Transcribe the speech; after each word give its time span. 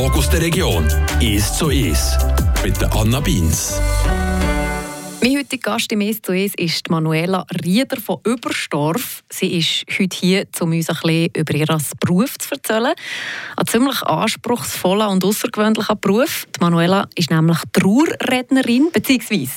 Talk 0.00 0.16
aus 0.16 0.30
der 0.30 0.40
Region. 0.40 0.88
«Ist 1.20 1.56
zu 1.56 1.68
ist» 1.68 2.16
mit 2.64 2.82
Anna 2.94 3.20
Beins. 3.20 3.78
Mein 5.50 5.56
heutiger 5.56 5.72
Gast 5.72 5.92
im 5.92 6.00
«Es 6.02 6.22
zu 6.22 6.32
es» 6.32 6.54
ist 6.54 6.90
Manuela 6.90 7.44
Rieder 7.64 8.00
von 8.00 8.18
Überstorf. 8.24 9.24
Sie 9.30 9.58
ist 9.58 9.84
heute 9.98 10.16
hier, 10.16 10.46
um 10.60 10.70
uns 10.70 10.88
ein 10.88 10.96
bisschen 11.02 11.30
über 11.36 11.54
ihren 11.54 11.82
Beruf 11.98 12.38
zu 12.38 12.54
erzählen. 12.54 12.94
Ein 13.56 13.66
ziemlich 13.66 14.00
anspruchsvoller 14.02 15.10
und 15.10 15.24
außergewöhnlicher 15.24 15.96
Beruf. 15.96 16.46
Die 16.54 16.60
Manuela 16.60 17.08
ist 17.16 17.32
nämlich 17.32 17.58
Trauerrednerin 17.72 18.90
bzw. 18.92 19.48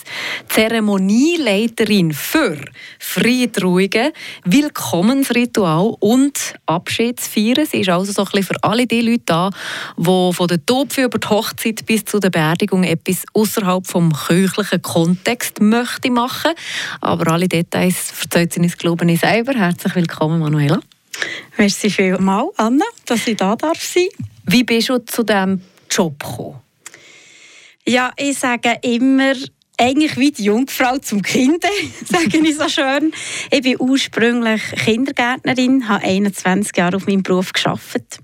Zeremonieleiterin 0.50 2.12
für 2.12 2.58
Friedruhige, 2.98 4.14
Willkommensritual 4.46 5.96
und 6.00 6.56
Abschiedsfeiern. 6.66 7.68
Sie 7.68 7.82
ist 7.82 7.90
also 7.90 8.12
so 8.12 8.24
ein 8.24 8.30
bisschen 8.32 8.44
für 8.46 8.64
alle 8.64 8.88
die 8.88 9.02
Leute 9.02 9.24
da, 9.28 9.50
die 9.96 10.34
von 10.34 10.48
der 10.48 10.66
Topfe 10.66 11.04
über 11.04 11.20
die 11.20 11.28
Hochzeit 11.28 11.86
bis 11.86 12.04
zu 12.06 12.20
der 12.20 12.32
Beerdigung 12.32 12.84
etwas 12.84 13.26
außerhalb 13.34 13.86
vom 13.86 14.12
kirchlichen 14.12 14.82
Kontext 14.82 15.44
Podcast 15.44 15.60
möchte 15.84 16.12
machen. 16.12 16.52
Aber 17.02 17.32
alle 17.32 17.48
Details 17.48 18.14
erzählt 18.22 18.54
sie 18.54 18.60
uns, 18.60 18.78
glaube 18.78 19.10
ich, 19.12 19.20
selber. 19.20 19.54
Herzlich 19.54 19.96
willkommen, 19.96 20.40
Manuela. 20.40 20.80
Merci 21.58 21.90
vielmals, 21.90 22.58
Anna, 22.58 22.86
dass 23.06 23.28
ich 23.28 23.38
da 23.38 23.56
darf 23.56 23.82
sein. 23.82 24.08
Wie 24.46 24.64
bist 24.64 24.90
du 24.90 24.98
zu 25.06 25.24
diesem 25.24 25.62
Job 25.90 26.20
gekommen? 26.20 26.60
Ja, 27.86 28.12
ich 28.18 28.38
sage 28.38 28.78
immer, 28.82 29.34
eigentlich 29.78 30.18
wie 30.18 30.32
die 30.32 30.46
Jungfrau 30.46 30.98
zum 31.00 31.22
Kind, 31.22 31.64
sage 32.06 32.38
ich 32.38 32.56
so 32.56 32.70
schön. 32.70 33.12
Ich 33.52 33.62
bin 33.62 33.76
ursprünglich 33.80 34.62
Kindergärtnerin, 34.84 35.88
habe 35.90 36.04
21 36.04 36.76
Jahre 36.78 36.98
auf 36.98 37.08
meinem 37.08 37.24
Beruf 37.24 37.52
geschafft, 37.54 38.20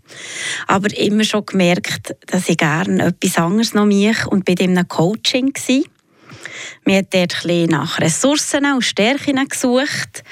aber 0.68 0.96
immer 0.98 1.24
schon 1.24 1.46
gemerkt, 1.46 2.16
dass 2.28 2.50
ich 2.50 2.58
gerne 2.58 3.08
etwas 3.08 3.38
anderes 3.38 3.74
noch 3.74 3.86
mache 3.86 4.30
und 4.30 4.46
bin 4.46 4.58
in 4.58 4.78
einem 4.78 4.88
Coaching 4.88 5.54
gewesen. 5.54 5.86
Wir 6.86 6.98
haben 6.98 7.08
dort 7.12 7.70
nach 7.70 8.00
Ressourcen 8.00 8.66
und 8.72 8.84
Stärken 8.84 9.48
gesucht. 9.48 10.24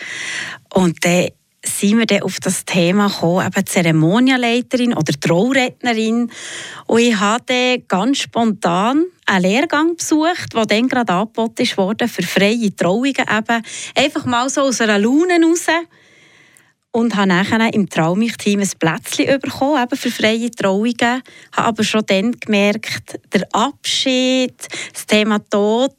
Und 0.73 1.03
dann 1.03 1.27
sind 1.65 1.97
wir 1.97 2.05
dann 2.05 2.21
auf 2.21 2.39
das 2.39 2.65
Thema 2.65 3.07
gekommen, 3.07 3.45
eben 3.45 3.65
Zeremonienleiterin 3.65 4.93
oder 4.93 5.13
Traurednerin. 5.19 6.31
Und 6.85 6.99
ich 6.99 7.19
habe 7.19 7.83
ganz 7.87 8.19
spontan 8.19 9.05
einen 9.25 9.43
Lehrgang 9.43 9.95
besucht, 9.97 10.53
der 10.53 10.65
dann 10.65 10.87
gerade 10.87 11.13
angeboten 11.13 11.67
wurde 11.75 12.07
für 12.07 12.23
freie 12.23 12.75
Trauungen. 12.75 13.13
Eben 13.15 13.63
einfach 13.95 14.25
mal 14.25 14.49
so 14.49 14.61
aus 14.61 14.81
einer 14.81 14.99
Laune 14.99 15.33
heraus 15.33 15.67
und 16.97 17.15
habe 17.15 17.27
nachher 17.27 17.71
im 17.75 17.87
Traumich-Team 17.87 18.59
ein 18.59 18.69
Plätzchen 18.79 19.39
bekommen, 19.39 19.83
eben 19.83 19.95
für 19.95 20.09
freie 20.09 20.49
Trauungen. 20.49 21.21
Habe 21.51 21.67
aber 21.67 21.83
schon 21.83 22.01
dann 22.07 22.31
gemerkt, 22.31 23.19
der 23.31 23.47
Abschied, 23.51 24.55
das 24.91 25.05
Thema 25.05 25.37
Tod, 25.37 25.93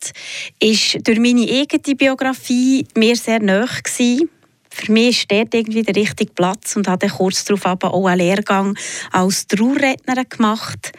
ist 0.59 1.07
durch 1.07 1.21
meine 1.21 1.43
eigene 1.43 1.95
Biografie 1.95 2.85
mir 2.97 3.15
sehr 3.15 3.41
nahe 3.41 3.69
gewesen 3.85 4.29
für 4.81 4.93
mich 4.93 5.21
ist 5.21 5.31
dort 5.31 5.55
irgendwie 5.55 5.83
der 5.83 5.97
richtige 5.97 6.33
Platz 6.33 6.77
und 6.77 6.89
habe 6.89 7.09
kurz 7.09 7.45
darauf 7.45 7.67
aber 7.67 7.95
auch 7.95 8.07
einen 8.07 8.21
Lehrgang 8.21 8.79
als 9.11 9.47
Trauerrednerin 9.47 10.29
gemacht. 10.29 10.93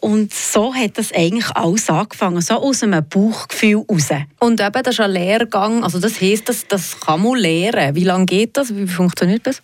Und 0.00 0.32
so 0.32 0.74
hat 0.74 0.98
das 0.98 1.12
eigentlich 1.12 1.50
alles 1.54 1.88
angefangen, 1.90 2.40
so 2.40 2.54
aus 2.54 2.82
einem 2.82 3.06
Bauchgefühl 3.08 3.84
raus. 3.90 4.08
Und 4.40 4.60
eben, 4.60 4.82
das 4.82 4.94
ist 4.94 5.00
ein 5.00 5.10
Lehrgang, 5.10 5.84
also 5.84 5.98
das 5.98 6.20
heisst, 6.20 6.48
das, 6.48 6.66
das 6.66 6.98
kann 7.00 7.22
man 7.22 7.38
lernen. 7.38 7.94
Wie 7.94 8.04
lange 8.04 8.26
geht 8.26 8.56
das? 8.56 8.74
Wie 8.74 8.86
funktioniert 8.86 9.46
das? 9.46 9.62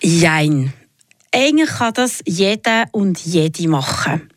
Jein. 0.00 0.72
Eigentlich 1.32 1.70
kann 1.70 1.94
das 1.94 2.22
jeder 2.26 2.84
und 2.92 3.18
jede 3.18 3.68
machen. 3.68 4.30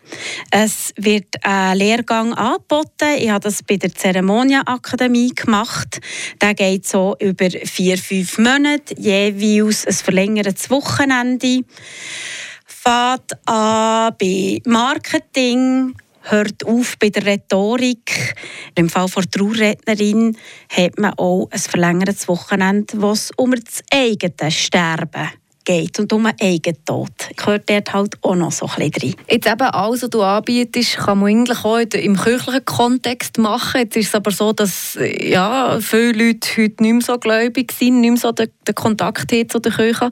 Es 0.52 0.94
wird 0.98 1.36
ein 1.44 1.78
Lehrgang 1.78 2.34
angeboten. 2.34 3.16
Ich 3.18 3.30
habe 3.30 3.42
das 3.42 3.64
bei 3.64 3.78
der 3.78 3.94
Zeremonienakademie 3.94 5.34
gemacht. 5.36 6.00
Der 6.42 6.54
geht 6.54 6.88
so 6.88 7.16
über 7.20 7.50
vier, 7.50 7.98
fünf 7.98 8.38
Monate, 8.38 8.96
jeweils 8.98 9.86
ein 9.86 9.94
verlängertes 9.94 10.70
Wochenende. 10.70 11.62
Fahrt 12.66 13.34
an 13.46 14.16
bei 14.20 14.62
Marketing, 14.66 15.96
hört 16.22 16.66
auf 16.66 16.98
bei 16.98 17.10
der 17.10 17.26
Rhetorik. 17.26 18.36
Im 18.76 18.90
Fall 18.90 19.08
der 19.16 19.30
Trauerrednerin 19.30 20.38
hat 20.70 20.98
man 20.98 21.14
auch 21.16 21.50
ein 21.52 21.60
verlängertes 21.60 22.28
Wochenende, 22.28 23.02
wo 23.02 23.12
es 23.12 23.32
um 23.38 23.52
das 23.52 23.84
eigene 23.92 24.52
Sterben 24.52 25.30
geht 25.70 26.00
und 26.00 26.12
um 26.14 26.26
einen 26.26 26.38
Eigentod. 26.42 27.12
Gehört 27.36 27.70
dort 27.70 27.94
halt 27.94 28.18
auch 28.24 28.36
noch 28.36 28.52
so 28.52 28.66
ein 28.66 28.90
bisschen 28.90 29.14
rein. 29.14 29.26
Jetzt 29.30 29.48
eben 29.48 29.62
alles, 29.62 30.02
was 30.02 30.10
du 30.10 30.24
anbietest, 30.24 30.98
kann 30.98 31.20
man 31.20 31.30
eigentlich 31.30 31.64
auch 31.64 31.78
im 31.78 32.18
kirchlichen 32.18 32.66
Kontext 32.66 33.38
machen. 33.38 33.82
Jetzt 33.82 33.96
ist 33.96 34.08
es 34.08 34.16
aber 34.16 34.32
so, 34.32 34.52
dass 34.52 34.98
ja, 35.00 35.78
viele 35.80 36.12
Leute 36.14 36.50
heute 36.58 36.84
nicht 36.84 36.94
mehr 36.94 37.02
so 37.02 37.18
gläubig 37.20 37.72
sind, 37.72 38.02
nicht 38.02 38.10
mehr 38.10 38.20
so 38.20 38.32
den, 38.32 38.50
den 38.68 38.76
Kontakt 38.76 39.30
zu 39.30 39.60
der 39.60 39.72
Kirche. 39.72 40.10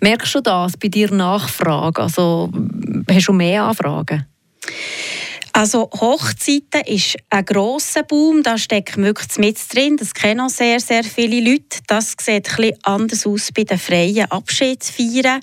Merkst 0.00 0.34
du 0.36 0.40
das 0.40 0.76
bei 0.76 0.88
dir 0.88 1.12
Nachfragen? 1.12 2.02
Also, 2.02 2.50
hast 3.10 3.28
du 3.28 3.32
mehr 3.32 3.64
Anfragen? 3.64 4.26
Also 5.52 5.90
Hochzeiten 5.92 6.82
ist 6.86 7.16
ein 7.28 7.44
grosser 7.44 8.02
Boom, 8.04 8.42
da 8.42 8.56
steckt 8.56 8.96
wirklich 8.96 9.38
mit 9.38 9.58
drin. 9.74 9.96
Das 9.96 10.14
kennen 10.14 10.40
auch 10.40 10.48
sehr, 10.48 10.80
sehr 10.80 11.04
viele 11.04 11.40
Leute. 11.40 11.80
Das 11.86 12.14
sieht 12.20 12.48
etwas 12.48 12.72
anders 12.82 13.26
aus 13.26 13.50
bei 13.52 13.64
den 13.64 13.78
freien 13.78 14.30
Abschiedsfeiern. 14.30 15.40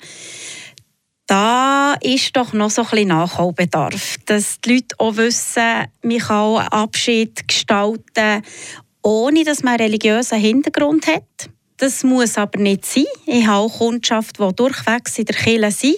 Da 1.26 1.94
ist 2.00 2.34
doch 2.36 2.54
noch 2.54 2.70
so 2.70 2.82
ein 2.82 2.88
bisschen 2.88 3.08
Nachholbedarf, 3.08 4.16
dass 4.24 4.60
die 4.62 4.76
Leute 4.76 4.94
auch 4.98 5.16
wissen, 5.16 5.86
man 6.02 6.18
kann 6.18 6.56
einen 6.56 6.68
Abschied 6.68 7.46
gestalten, 7.46 8.42
ohne 9.02 9.44
dass 9.44 9.62
man 9.62 9.74
einen 9.74 9.82
religiösen 9.82 10.38
Hintergrund 10.38 11.06
hat. 11.06 11.50
Das 11.76 12.02
muss 12.02 12.38
aber 12.38 12.58
nicht 12.58 12.86
sein. 12.86 13.04
Ich 13.26 13.46
habe 13.46 13.58
auch 13.58 13.78
Kundschaft, 13.78 14.38
die 14.40 14.56
durchwegs 14.56 15.18
in 15.18 15.26
der 15.26 15.36
Kirche 15.36 15.70
sind, 15.70 15.96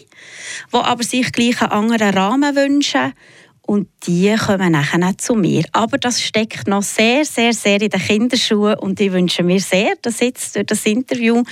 die 0.72 0.76
aber 0.76 1.04
sich 1.04 1.30
gleich 1.30 1.62
einen 1.62 1.70
anderen 1.70 2.14
Rahmen 2.14 2.56
wünschen 2.56 3.14
und 3.62 3.88
die 4.06 4.34
kommen 4.36 4.72
nachher 4.72 5.16
zu 5.18 5.34
mir. 5.34 5.64
Aber 5.72 5.98
das 5.98 6.20
steckt 6.20 6.66
noch 6.66 6.82
sehr, 6.82 7.24
sehr, 7.24 7.52
sehr 7.52 7.80
in 7.80 7.90
den 7.90 8.00
Kinderschuhen 8.00 8.74
und 8.74 9.00
ich 9.00 9.12
wünsche 9.12 9.42
mir 9.42 9.60
sehr, 9.60 9.94
dass 10.02 10.20
jetzt 10.20 10.56
durch 10.56 10.66
das 10.66 10.84
Interview 10.86 11.42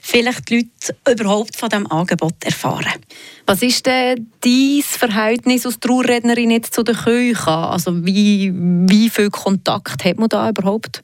vielleicht 0.00 0.50
die 0.50 0.68
Leute 1.06 1.20
überhaupt 1.20 1.56
von 1.56 1.68
diesem 1.68 1.90
Angebot 1.90 2.44
erfahren. 2.44 3.00
Was 3.46 3.62
ist 3.62 3.86
denn 3.86 4.30
dein 4.40 4.82
Verhältnis 4.82 5.66
als 5.66 5.80
Trauerrednerin 5.80 6.52
jetzt 6.52 6.74
zu 6.74 6.82
der 6.82 6.94
Kirche? 6.94 7.50
Also 7.50 8.04
wie, 8.06 8.52
wie 8.54 9.10
viel 9.10 9.30
Kontakt 9.30 10.04
hat 10.04 10.18
man 10.18 10.28
da 10.28 10.48
überhaupt? 10.48 11.02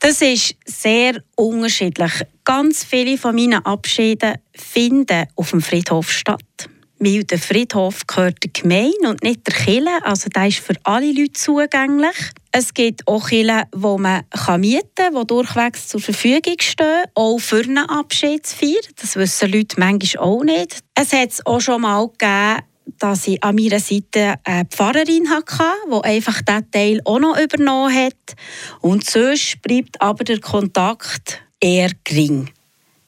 Das 0.00 0.20
ist 0.20 0.56
sehr 0.64 1.22
unterschiedlich. 1.36 2.12
Ganz 2.44 2.82
viele 2.82 3.16
von 3.16 3.36
meinen 3.36 3.64
Abschieden 3.64 4.38
finden 4.54 5.26
auf 5.36 5.50
dem 5.50 5.60
Friedhof 5.60 6.10
statt 6.10 6.68
weil 7.02 7.24
der 7.24 7.38
Friedhof 7.38 8.06
gehört 8.06 8.42
der 8.44 8.50
Gemeinde 8.52 9.08
und 9.08 9.22
nicht 9.22 9.46
der 9.46 9.54
Kirche. 9.54 10.04
Also 10.04 10.28
der 10.28 10.46
ist 10.46 10.58
für 10.58 10.74
alle 10.84 11.10
Leute 11.10 11.32
zugänglich. 11.32 12.16
Es 12.52 12.72
gibt 12.74 13.06
auch 13.08 13.28
Kirchen, 13.28 13.62
die 13.74 13.78
man 13.98 14.24
mieten 14.58 14.86
kann, 14.94 15.14
die 15.14 15.26
durchwegs 15.26 15.88
zur 15.88 16.00
Verfügung 16.00 16.56
stehen, 16.60 17.04
auch 17.14 17.38
für 17.38 17.64
eine 17.64 17.88
Abschiedsfeier. 17.88 18.82
Das 19.00 19.16
wissen 19.16 19.50
Leute 19.50 19.80
manchmal 19.80 20.24
auch 20.24 20.44
nicht. 20.44 20.78
Es 20.94 21.12
hat 21.12 21.44
auch 21.44 21.60
schon 21.60 21.82
mal 21.82 22.06
gegeben, 22.06 22.62
dass 22.98 23.26
ich 23.26 23.42
an 23.42 23.56
meiner 23.56 23.80
Seite 23.80 24.34
eine 24.44 24.64
Pfarrerin 24.66 25.30
hatte, 25.30 25.64
die 25.90 26.04
einfach 26.04 26.42
diesen 26.42 26.70
Teil 26.70 27.00
auch 27.04 27.18
noch 27.18 27.38
übernommen 27.38 27.94
hat. 27.94 28.36
Und 28.80 29.08
sonst 29.08 29.60
bleibt 29.62 30.00
aber 30.00 30.24
der 30.24 30.40
Kontakt 30.40 31.42
eher 31.60 31.90
gering. 32.04 32.50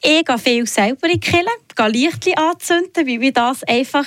Ich 0.07 0.23
gehe 0.23 0.37
viel 0.37 0.67
selber 0.67 1.07
in 1.07 1.19
die 1.19 1.19
Kirche, 1.19 2.19
gehe 2.19 2.37
anzünden, 2.37 3.07
weil 3.07 3.23
ich 3.23 3.33
das 3.33 3.63
einfach 3.63 4.05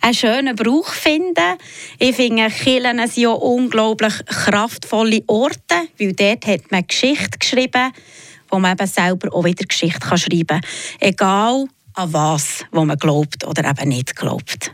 einen 0.00 0.14
schönen 0.14 0.54
Brauch 0.54 0.86
finde. 0.86 1.58
Ich 1.98 2.14
finde, 2.14 2.48
Kirchen 2.48 3.04
sind 3.08 3.26
auch 3.26 3.40
unglaublich 3.40 4.24
kraftvolle 4.24 5.24
Orte, 5.26 5.88
weil 5.98 6.12
dort 6.12 6.46
hat 6.46 6.70
man 6.70 6.86
Geschichte 6.86 7.38
geschrieben, 7.40 7.90
wo 8.50 8.60
man 8.60 8.78
eben 8.78 8.86
selber 8.86 9.34
auch 9.34 9.42
wieder 9.42 9.64
Geschichte 9.64 10.16
schreiben 10.16 10.46
kann. 10.46 10.60
Egal 11.00 11.66
an 11.94 12.12
was, 12.12 12.64
wo 12.70 12.84
man 12.84 12.96
glaubt 12.96 13.44
oder 13.44 13.68
eben 13.68 13.88
nicht 13.88 14.14
glaubt. 14.14 14.72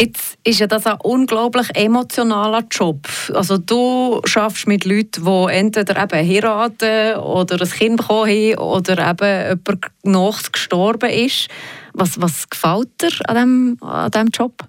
Jetzt 0.00 0.38
ist 0.42 0.58
ja 0.58 0.66
das 0.66 0.86
ein 0.86 0.98
unglaublich 1.04 1.68
emotionaler 1.74 2.64
Job. 2.68 3.06
Also 3.32 3.58
du 3.58 4.20
schaffst 4.24 4.66
mit 4.66 4.84
Leuten, 4.84 5.24
die 5.24 5.52
entweder 5.52 6.02
eben 6.02 6.28
heiraten 6.28 7.20
oder 7.20 7.60
ein 7.60 7.70
Kind 7.70 7.98
bekommen 7.98 8.28
haben 8.28 8.58
oder 8.58 9.10
eben 9.10 9.60
jemand 9.66 9.86
nachts 10.02 10.50
gestorben 10.50 11.10
ist. 11.10 11.48
Was, 11.92 12.20
was 12.20 12.50
gefällt 12.50 12.88
dir 13.00 13.12
an 13.28 13.36
diesem, 13.36 13.88
an 13.88 14.10
diesem 14.10 14.28
Job? 14.28 14.68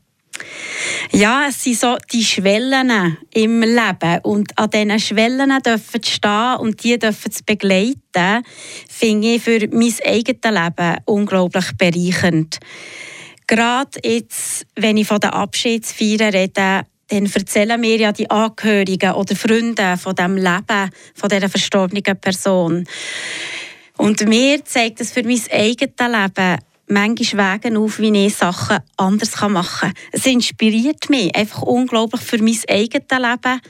Ja, 1.12 1.46
es 1.50 1.64
sind 1.64 1.80
so 1.80 1.98
die 2.12 2.24
Schwellen 2.24 3.18
im 3.32 3.62
Leben 3.62 4.20
und 4.24 4.56
an 4.60 4.70
diesen 4.70 5.00
Schwellen 5.00 5.58
dürfen 5.66 6.04
stehen 6.04 6.58
und 6.60 6.84
die 6.84 7.00
dürfen 7.00 7.32
zu 7.32 7.44
begleiten, 7.44 8.44
finde 8.90 9.36
ich 9.36 9.42
für 9.42 9.68
mein 9.72 9.94
eigenes 10.06 10.44
Leben 10.44 10.98
unglaublich 11.06 11.72
bereichernd. 11.78 12.60
Gerade 13.48 14.00
jetzt, 14.04 14.66
wenn 14.76 14.98
ich 14.98 15.08
von 15.08 15.20
den 15.20 15.32
Abschiedsfeiern 15.32 16.34
rede, 16.34 16.82
dann 17.08 17.26
erzählen 17.26 17.80
mir 17.80 17.98
ja 17.98 18.12
die 18.12 18.30
Angehörigen 18.30 19.14
oder 19.14 19.36
Freunde 19.36 19.98
von 19.98 20.16
dem 20.16 20.38
Leben 20.38 20.90
von 21.14 21.30
dieser 21.30 21.50
verstorbenen 21.50 22.20
Person. 22.20 22.88
Und 23.98 24.28
mir 24.28 24.66
zeigt 24.66 25.02
es 25.02 25.12
für 25.12 25.24
mein 25.24 25.42
eigenes 25.52 25.96
Leben 26.00 26.60
manchmal 26.88 27.64
Wege 27.64 27.80
auf, 27.80 28.00
wie 28.00 28.26
ich 28.26 28.36
Sachen 28.36 28.78
anders 28.98 29.40
machen 29.42 29.92
kann. 29.92 29.94
Es 30.12 30.26
inspiriert 30.26 31.10
mich 31.10 31.36
einfach 31.36 31.62
unglaublich 31.64 32.22
für 32.22 32.42
mein 32.42 32.58
eigenes 32.70 33.10
Leben. 33.10 33.62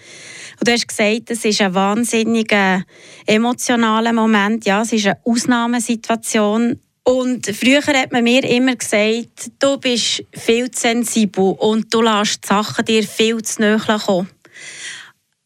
Und 0.59 0.67
du 0.67 0.71
hast 0.71 0.87
gesagt, 0.87 1.29
es 1.29 1.45
ist 1.45 1.61
ein 1.61 1.73
wahnsinniger 1.73 2.83
emotionaler 3.25 4.13
Moment. 4.13 4.65
Ja, 4.65 4.81
es 4.81 4.93
ist 4.93 5.05
eine 5.05 5.17
Ausnahmesituation. 5.23 6.79
Und 7.07 7.45
früher 7.45 7.85
hat 7.85 8.11
man 8.11 8.23
mir 8.23 8.43
immer 8.43 8.75
gesagt, 8.75 9.51
du 9.59 9.77
bist 9.77 10.23
viel 10.33 10.71
zu 10.71 10.81
sensibel 10.81 11.55
und 11.59 11.93
du 11.93 12.01
lässt 12.01 12.43
die 12.43 12.47
Sachen 12.47 12.83
dir 12.83 13.03
viel 13.03 13.41
zu 13.43 13.61
nahe 13.61 13.99
kommen. 13.99 14.29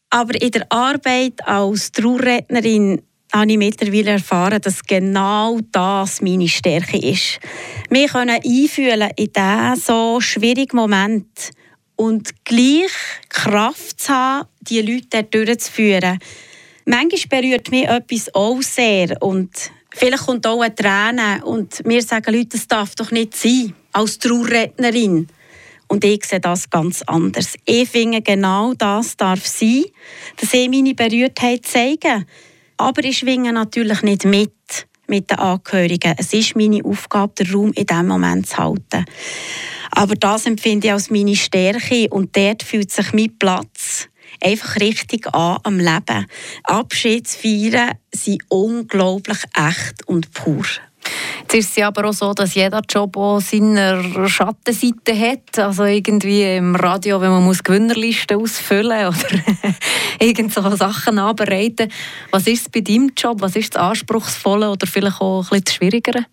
Aber 0.08 0.40
in 0.40 0.50
der 0.50 0.66
Arbeit 0.72 1.46
als 1.46 1.92
Trauerrednerin 1.92 3.02
habe 3.32 3.52
ich 3.52 3.58
mittlerweile 3.58 4.12
erfahren, 4.12 4.60
dass 4.62 4.82
genau 4.82 5.60
das 5.70 6.22
meine 6.22 6.48
Stärke 6.48 6.96
ist. 6.96 7.38
Wir 7.90 8.08
können 8.08 8.40
einfühlen 8.42 9.10
in 9.16 9.32
diesen 9.32 9.76
so 9.76 10.18
schwierigen 10.20 10.76
Moment 10.76 11.50
und 11.94 12.44
gleich 12.44 12.90
Kraft 13.28 14.00
zu 14.00 14.12
haben, 14.12 14.48
die 14.62 14.80
Leute 14.80 15.24
durchzuführen. 15.24 16.18
Manchmal 16.86 17.42
berührt 17.42 17.70
mich 17.70 17.86
etwas 17.86 18.34
auch 18.34 18.62
sehr 18.62 19.22
und 19.22 19.70
vielleicht 19.94 20.26
kommt 20.26 20.46
auch 20.46 20.60
eine 20.60 20.74
Träne 20.74 21.44
und 21.44 21.84
mir 21.86 22.02
sagen 22.02 22.34
Leute, 22.34 22.48
das 22.50 22.68
darf 22.68 22.94
doch 22.94 23.10
nicht 23.10 23.36
sein, 23.36 23.74
als 23.92 24.18
Trauerrednerin. 24.18 25.28
Und 25.88 26.04
ich 26.04 26.24
sehe 26.24 26.40
das 26.40 26.70
ganz 26.70 27.02
anders. 27.02 27.56
Ich 27.64 27.88
finde, 27.88 28.22
genau 28.22 28.74
das 28.74 29.16
darf 29.16 29.44
sein, 29.46 29.84
dass 30.36 30.54
ich 30.54 30.70
meine 30.70 30.94
Berührtheit 30.94 31.66
zeige. 31.66 32.24
Aber 32.76 33.04
ich 33.04 33.18
schwinge 33.18 33.52
natürlich 33.52 34.02
nicht 34.02 34.24
mit 34.24 34.52
mit 35.10 35.28
den 35.28 35.38
Angehörigen. 35.38 36.14
Es 36.16 36.32
ist 36.32 36.56
meine 36.56 36.84
Aufgabe, 36.84 37.44
den 37.44 37.52
Raum 37.52 37.72
in 37.72 37.84
diesem 37.84 38.06
Moment 38.06 38.46
zu 38.46 38.56
halten. 38.56 39.04
Aber 39.90 40.14
das 40.14 40.46
empfinde 40.46 40.86
ich 40.86 40.92
als 40.92 41.10
meine 41.10 41.34
Stärke 41.34 42.08
und 42.10 42.36
dort 42.36 42.62
fühlt 42.62 42.92
sich 42.92 43.12
mein 43.12 43.36
Platz 43.36 44.08
einfach 44.42 44.76
richtig 44.76 45.26
an 45.34 45.58
am 45.62 45.78
Leben. 45.78 46.26
Abschiedsfeiern 46.64 47.92
sind 48.12 48.42
unglaublich 48.48 49.38
echt 49.54 50.06
und 50.06 50.32
pur. 50.32 50.64
Jetzt 51.42 51.54
ist 51.54 51.78
es 51.78 51.84
aber 51.84 52.08
auch 52.08 52.12
so, 52.12 52.32
dass 52.32 52.54
jeder 52.54 52.82
Job 52.88 53.16
auch 53.16 53.40
seine 53.40 54.28
Schattenseite 54.28 55.18
hat. 55.18 55.58
Also 55.58 55.84
irgendwie 55.84 56.56
im 56.56 56.76
Radio, 56.76 57.20
wenn 57.20 57.30
man 57.30 57.44
muss 57.44 57.62
Gewinnerlisten 57.64 58.40
ausfüllen 58.40 59.08
oder 59.08 59.42
irgend 60.20 60.52
so 60.52 60.76
Sachen 60.76 61.16
nachbereiten. 61.16 61.90
Was 62.30 62.46
ist 62.46 62.66
es 62.66 62.68
bei 62.68 62.80
deinem 62.80 63.12
Job? 63.16 63.40
Was 63.40 63.56
ist 63.56 63.74
das 63.74 63.82
Anspruchsvolle 63.82 64.70
oder 64.70 64.86
vielleicht 64.86 65.20
auch 65.20 65.42
ein 65.42 65.48
bisschen 65.48 65.64
das 65.64 65.74
Schwierigere? 65.74 66.26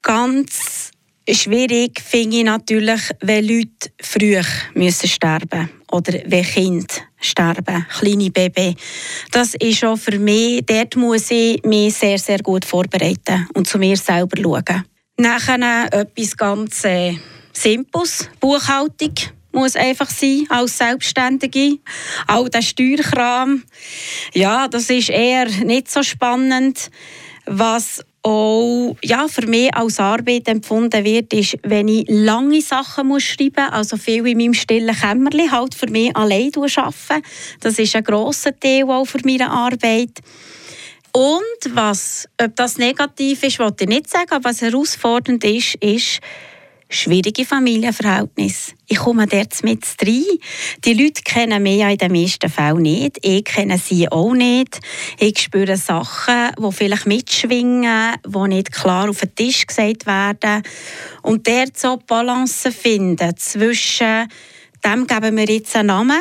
Ganz 0.00 0.90
schwierig 1.28 2.00
finde 2.00 2.38
ich 2.38 2.44
natürlich, 2.44 3.02
wenn 3.20 3.46
Leute 3.46 3.90
früh 4.00 4.40
müssen 4.74 5.08
sterben 5.08 5.81
oder 5.92 6.18
wenn 6.26 6.44
Kinder 6.44 6.94
sterben, 7.20 7.86
kleine 7.98 8.30
Baby. 8.30 8.74
Das 9.30 9.54
ist 9.54 9.84
auch 9.84 9.96
für 9.96 10.18
mich, 10.18 10.64
dort 10.66 10.96
muss 10.96 11.30
ich 11.30 11.62
mich 11.64 11.94
sehr, 11.94 12.18
sehr 12.18 12.38
gut 12.38 12.64
vorbereiten 12.64 13.46
und 13.54 13.68
zu 13.68 13.78
mir 13.78 13.96
selber 13.96 14.40
schauen. 14.42 14.84
Nachher 15.18 15.88
etwas 15.92 16.36
ganz 16.36 16.84
äh, 16.84 17.14
Simples, 17.52 18.28
Buchhaltung 18.40 19.14
muss 19.52 19.76
einfach 19.76 20.08
sein 20.08 20.46
als 20.48 20.78
Selbstständige. 20.78 21.78
All 22.26 22.48
der 22.48 22.62
Steuerkram, 22.62 23.62
ja, 24.32 24.66
das 24.68 24.88
ist 24.88 25.10
eher 25.10 25.46
nicht 25.64 25.90
so 25.90 26.02
spannend. 26.02 26.90
Was 27.44 28.02
auch 28.22 28.96
ja, 29.02 29.26
für 29.28 29.46
mich 29.46 29.74
als 29.74 29.98
Arbeit 29.98 30.48
empfunden 30.48 31.04
wird, 31.04 31.32
ist, 31.32 31.56
wenn 31.62 31.88
ich 31.88 32.04
lange 32.08 32.60
Sachen 32.60 33.08
muss 33.08 33.24
schreiben 33.24 33.64
muss, 33.64 33.72
also 33.72 33.96
viel 33.96 34.26
in 34.26 34.38
meinem 34.38 34.54
stillen 34.54 34.94
Kämmerchen, 34.94 35.50
halt 35.50 35.74
für 35.74 35.90
mich 35.90 36.14
allein 36.16 36.50
arbeiten. 36.54 37.22
Das 37.60 37.78
ist 37.78 37.96
ein 37.96 38.04
grosser 38.04 38.58
Teil 38.58 38.84
auch 38.84 39.04
für 39.04 39.20
meine 39.24 39.50
Arbeit. 39.50 40.20
Und 41.12 41.74
was, 41.74 42.26
ob 42.42 42.56
das 42.56 42.78
negativ 42.78 43.42
ist, 43.42 43.58
wollte 43.58 43.84
ich 43.84 43.90
nicht 43.90 44.08
sagen, 44.08 44.30
aber 44.30 44.44
was 44.44 44.62
herausfordernd 44.62 45.44
ist, 45.44 45.74
ist, 45.76 46.20
schwierige 46.92 47.44
Familienverhältnisse. 47.44 48.72
Ich 48.86 48.98
komme 48.98 49.26
dort 49.26 49.62
mit 49.64 49.84
rein. 50.02 50.24
Die 50.84 50.94
Leute 50.94 51.22
kennen 51.22 51.62
mich 51.62 51.78
ja 51.78 51.88
in 51.88 51.98
den 51.98 52.12
meisten 52.12 52.50
Fällen 52.50 52.82
nicht. 52.82 53.18
Ich 53.22 53.44
kenne 53.44 53.78
sie 53.78 54.10
auch 54.10 54.34
nicht. 54.34 54.80
Ich 55.18 55.38
spüre 55.38 55.76
Sachen, 55.76 56.50
die 56.58 56.72
vielleicht 56.72 57.06
mitschwingen, 57.06 58.14
die 58.26 58.48
nicht 58.48 58.72
klar 58.72 59.08
auf 59.08 59.20
den 59.20 59.34
Tisch 59.34 59.66
gesagt 59.66 60.06
werden. 60.06 60.62
Und 61.22 61.48
dort 61.48 61.78
so 61.78 61.98
Balance 62.06 62.70
finden 62.70 63.36
zwischen 63.36 64.28
dem 64.84 65.06
geben 65.06 65.36
wir 65.36 65.44
jetzt 65.44 65.76
einen 65.76 65.86
Namen 65.86 66.20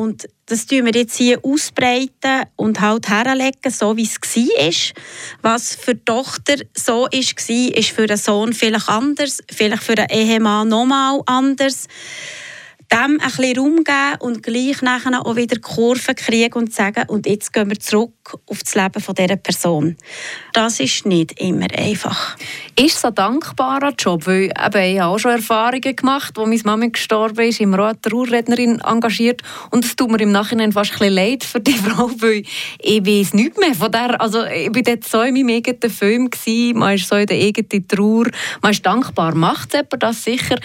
und 0.00 0.26
das 0.46 0.66
tun 0.66 0.86
wir 0.86 0.92
jetzt 0.92 1.16
hier 1.16 1.38
ausbreiten 1.44 2.46
und 2.56 2.80
halt 2.80 3.08
herlegen, 3.08 3.70
so 3.70 3.96
wie 3.98 4.04
es 4.04 4.18
war. 4.94 5.02
Was 5.42 5.74
für 5.74 5.94
die 5.94 6.04
Tochter 6.04 6.56
so 6.74 7.06
war, 7.06 7.12
ist 7.12 7.90
für 7.90 8.06
den 8.06 8.16
Sohn 8.16 8.54
vielleicht 8.54 8.88
anders, 8.88 9.40
vielleicht 9.52 9.82
für 9.82 9.96
den 9.96 10.08
Ehemann 10.08 10.68
nochmal 10.68 11.20
anders 11.26 11.86
dem 12.92 13.18
ein 13.18 13.18
bisschen 13.18 13.56
Raum 13.56 13.76
geben 13.76 14.20
und 14.20 14.42
gleich 14.42 14.82
nachher 14.82 15.24
auch 15.24 15.36
wieder 15.36 15.60
Kurven 15.60 16.14
kriegen 16.16 16.54
und 16.54 16.74
sagen, 16.74 17.04
und 17.08 17.26
jetzt 17.26 17.52
gehen 17.52 17.70
wir 17.70 17.78
zurück 17.78 18.12
auf 18.46 18.62
das 18.62 18.74
Leben 18.74 19.00
von 19.00 19.14
dieser 19.14 19.36
Person. 19.36 19.96
Das 20.52 20.80
ist 20.80 21.06
nicht 21.06 21.40
immer 21.40 21.66
einfach. 21.76 22.36
Ist 22.76 22.96
es 22.96 23.04
ein 23.04 23.14
dankbarer 23.14 23.92
Job? 23.96 24.26
Weil 24.26 24.44
eben, 24.44 24.94
ich 24.94 25.00
habe 25.00 25.14
auch 25.14 25.18
schon 25.18 25.32
Erfahrungen 25.32 25.94
gemacht, 25.94 26.32
wo 26.36 26.46
meine 26.46 26.60
Mama 26.64 26.86
gestorben 26.86 27.46
ist, 27.46 27.60
immer 27.60 27.78
auch 27.80 27.88
eine 27.88 28.00
Trauerrednerin 28.00 28.80
engagiert 28.80 29.42
und 29.70 29.84
es 29.84 29.94
tut 29.94 30.10
mir 30.10 30.20
im 30.20 30.32
Nachhinein 30.32 30.72
fast 30.72 30.92
ein 30.92 30.98
bisschen 30.98 31.14
leid 31.14 31.44
für 31.44 31.60
die 31.60 31.72
Frau, 31.74 32.10
weil 32.18 32.42
ich 32.80 33.06
weiß 33.06 33.34
nichts 33.34 33.58
mehr 33.58 33.74
von 33.74 33.92
der, 33.92 34.20
also 34.20 34.44
ich 34.44 34.74
war 34.74 34.82
dort 34.82 35.04
so 35.04 35.22
in 35.22 35.34
meinem 35.34 35.56
eigenen 35.56 35.90
Film, 35.90 36.30
gewesen, 36.30 36.78
man 36.78 36.94
ist 36.94 37.08
so 37.08 37.16
in 37.16 37.26
der 37.26 37.36
eigenen 37.36 37.86
Trauer, 37.86 38.26
man 38.62 38.72
ist 38.72 38.84
dankbar, 38.84 39.34
macht 39.34 39.74
es 39.74 39.84
das 39.98 40.24
sicher, 40.24 40.56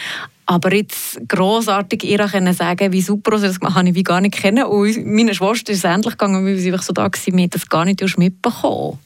aber 0.45 0.74
jetzt 0.74 1.20
grossartig 1.27 2.03
ihr 2.03 2.20
können 2.27 2.53
sagen, 2.53 2.91
wie 2.91 3.01
super 3.01 3.38
sie 3.38 3.48
das 3.48 3.60
gemacht 3.60 3.75
habe 3.75 3.89
ich 3.89 4.03
gar 4.03 4.22
nicht 4.22 4.36
kennen. 4.36 4.65
Und 4.65 5.05
meine 5.05 5.34
Schwester 5.34 5.72
ist 5.72 5.79
es 5.79 5.84
endlich 5.84 6.13
gegangen, 6.13 6.46
weil 6.46 6.58
sie 6.58 6.75
so 6.81 6.93
da 6.93 7.03
war, 7.03 7.34
mir 7.34 7.48
das 7.48 7.67
gar 7.67 7.86
nicht 7.86 8.17
mitbekommen. 8.17 9.00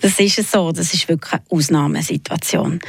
Das 0.00 0.18
ist 0.18 0.50
so, 0.50 0.72
das 0.72 0.94
ist 0.94 1.08
wirklich 1.08 1.32
eine 1.32 1.42
Ausnahmesituation. 1.50 2.80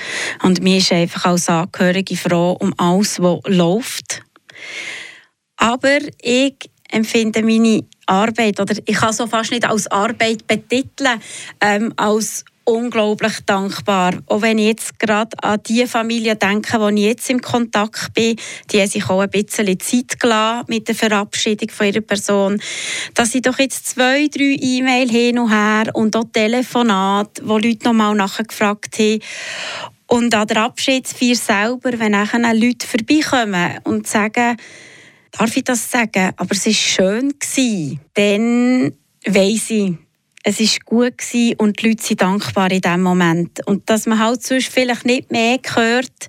Und 0.43 0.61
mir 0.61 0.77
ist 0.77 0.91
einfach 0.91 1.25
als 1.25 1.49
Angehörige 1.49 2.15
froh 2.15 2.55
um 2.59 2.73
alles, 2.77 3.21
was 3.21 3.39
läuft. 3.47 4.23
Aber 5.57 5.99
ich 6.21 6.55
empfinde 6.89 7.43
meine 7.43 7.83
Arbeit, 8.05 8.59
oder 8.59 8.75
ich 8.85 8.95
kann 8.95 9.13
so 9.13 9.27
fast 9.27 9.51
nicht 9.51 9.65
als 9.65 9.87
Arbeit 9.87 10.47
betiteln, 10.47 11.21
ähm, 11.61 11.93
als 11.95 12.45
unglaublich 12.71 13.39
dankbar. 13.45 14.13
Auch 14.27 14.41
wenn 14.41 14.57
ich 14.57 14.67
jetzt 14.67 14.99
gerade 14.99 15.37
an 15.43 15.59
die 15.67 15.85
Familie 15.85 16.35
denke, 16.35 16.79
wo 16.79 16.87
ich 16.87 17.01
jetzt 17.01 17.29
im 17.29 17.41
Kontakt 17.41 18.13
bin, 18.13 18.37
die 18.71 18.79
haben 18.79 18.87
sich 18.87 19.09
auch 19.09 19.19
ein 19.19 19.29
bisschen 19.29 19.79
Zeit 19.79 20.19
gelassen 20.19 20.65
mit 20.67 20.87
der 20.87 20.95
Verabschiedung 20.95 21.69
von 21.69 21.87
ihrer 21.87 22.01
Person. 22.01 22.61
Dass 23.13 23.35
ich 23.35 23.41
doch 23.41 23.59
jetzt 23.59 23.87
zwei, 23.87 24.27
drei 24.27 24.57
E-Mail 24.59 25.09
hin 25.09 25.39
und 25.39 25.51
her 25.51 25.91
und 25.93 26.15
auch 26.15 26.25
Telefonate, 26.31 27.41
wo 27.45 27.57
Leute 27.57 27.85
noch 27.85 27.93
mal 27.93 28.15
nachgefragt 28.15 28.97
haben. 28.97 29.19
Und 30.07 30.33
an 30.33 30.47
der 30.47 30.63
Abschiedsfeier 30.63 31.35
selber, 31.35 31.97
wenn 31.99 32.13
nachher 32.13 32.53
Leute 32.53 32.87
vorbeikommen 32.87 33.79
und 33.83 34.07
sagen, 34.07 34.57
darf 35.31 35.55
ich 35.55 35.63
das 35.63 35.89
sagen, 35.89 36.31
aber 36.35 36.51
es 36.51 36.65
war 36.65 36.73
schön, 36.73 37.33
dann 38.13 38.93
weiss 39.25 39.69
ich, 39.69 39.93
es 40.43 40.59
war 40.59 40.67
gut 40.85 41.17
gewesen 41.17 41.55
und 41.57 41.81
die 41.81 41.89
Leute 41.89 42.03
sind 42.03 42.21
dankbar 42.21 42.71
in 42.71 42.81
diesem 42.81 43.03
Moment. 43.03 43.65
Und 43.67 43.89
dass 43.89 44.05
man 44.07 44.19
halt 44.19 44.43
sonst 44.43 44.67
vielleicht 44.67 45.05
nicht 45.05 45.31
mehr 45.31 45.59
hört, 45.75 46.27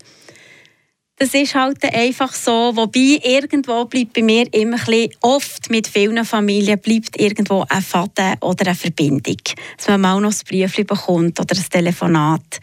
das 1.16 1.34
ist 1.34 1.54
halt 1.54 1.82
einfach 1.84 2.32
so. 2.32 2.72
Wobei 2.74 3.20
irgendwo 3.22 3.84
bleibt 3.84 4.12
bei 4.14 4.22
mir 4.22 4.52
immer 4.52 4.76
ein 4.76 4.84
bisschen, 4.84 5.14
oft 5.20 5.70
mit 5.70 5.86
vielen 5.86 6.24
Familien 6.24 6.80
bleibt 6.80 7.20
irgendwo 7.20 7.64
ein 7.68 7.80
Faden 7.80 8.34
oder 8.40 8.66
eine 8.66 8.74
Verbindung. 8.74 9.36
Dass 9.76 9.88
man 9.88 10.00
mal 10.00 10.20
noch 10.20 10.32
ein 10.32 10.40
Brief 10.48 10.74
bekommt 10.74 11.38
oder 11.38 11.56
ein 11.56 11.64
Telefonat. 11.70 12.60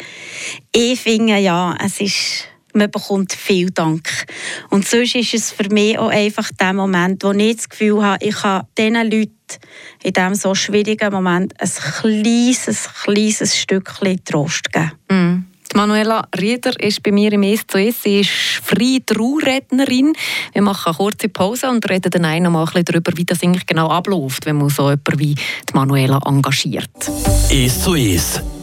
Ich 0.74 1.00
finde 1.00 1.38
ja, 1.38 1.78
es 1.82 2.02
ist 2.02 2.49
man 2.74 2.92
bekommt 2.92 3.34
viel 3.34 3.72
Dank. 3.72 4.08
Und 4.70 4.88
sonst 4.88 5.16
ist 5.16 5.34
es 5.34 5.52
für 5.52 5.70
mich 5.70 5.98
auch 5.98 6.10
einfach 6.10 6.50
der 6.60 6.74
Moment, 6.74 7.24
wo 7.24 7.32
ich 7.32 7.58
das 7.58 7.70
Gefühl 7.70 8.04
habe, 8.04 8.26
ich 8.26 8.36
kann 8.36 8.66
diesen 8.78 8.96
Leuten 8.96 9.34
in 10.04 10.14
diesem 10.14 10.36
so 10.36 10.54
schwierigen 10.56 11.12
Moment 11.12 11.54
ein 11.60 11.70
kleines, 11.70 12.90
kleines 13.04 13.58
Stückchen 13.58 14.24
Trost 14.24 14.72
geben. 14.72 14.92
Mm. 15.10 15.46
Die 15.72 15.78
Manuela 15.78 16.28
Rieder 16.40 16.80
ist 16.82 17.04
bei 17.04 17.12
mir 17.12 17.32
im 17.32 17.42
S2S. 17.42 17.96
Sie 18.02 18.22
ist 18.22 18.30
freie 18.30 19.06
Trauerrednerin. 19.06 20.14
Wir 20.52 20.62
machen 20.64 20.88
eine 20.88 20.96
kurze 20.96 21.30
Pause 21.30 21.70
und 21.70 21.88
reden 21.88 22.10
dann 22.10 22.44
noch 22.44 22.50
mal 22.50 22.62
ein 22.62 22.66
bisschen 22.66 22.86
darüber, 22.86 23.12
wie 23.16 23.26
das 23.26 23.44
eigentlich 23.44 23.68
genau 23.68 23.88
abläuft, 23.88 24.48
wenn 24.48 24.58
man 24.58 24.70
so 24.70 24.90
jemanden 24.90 25.20
wie 25.20 25.36
die 25.36 25.74
Manuela 25.74 26.20
engagiert. 26.26 26.90
S2S 27.50 28.59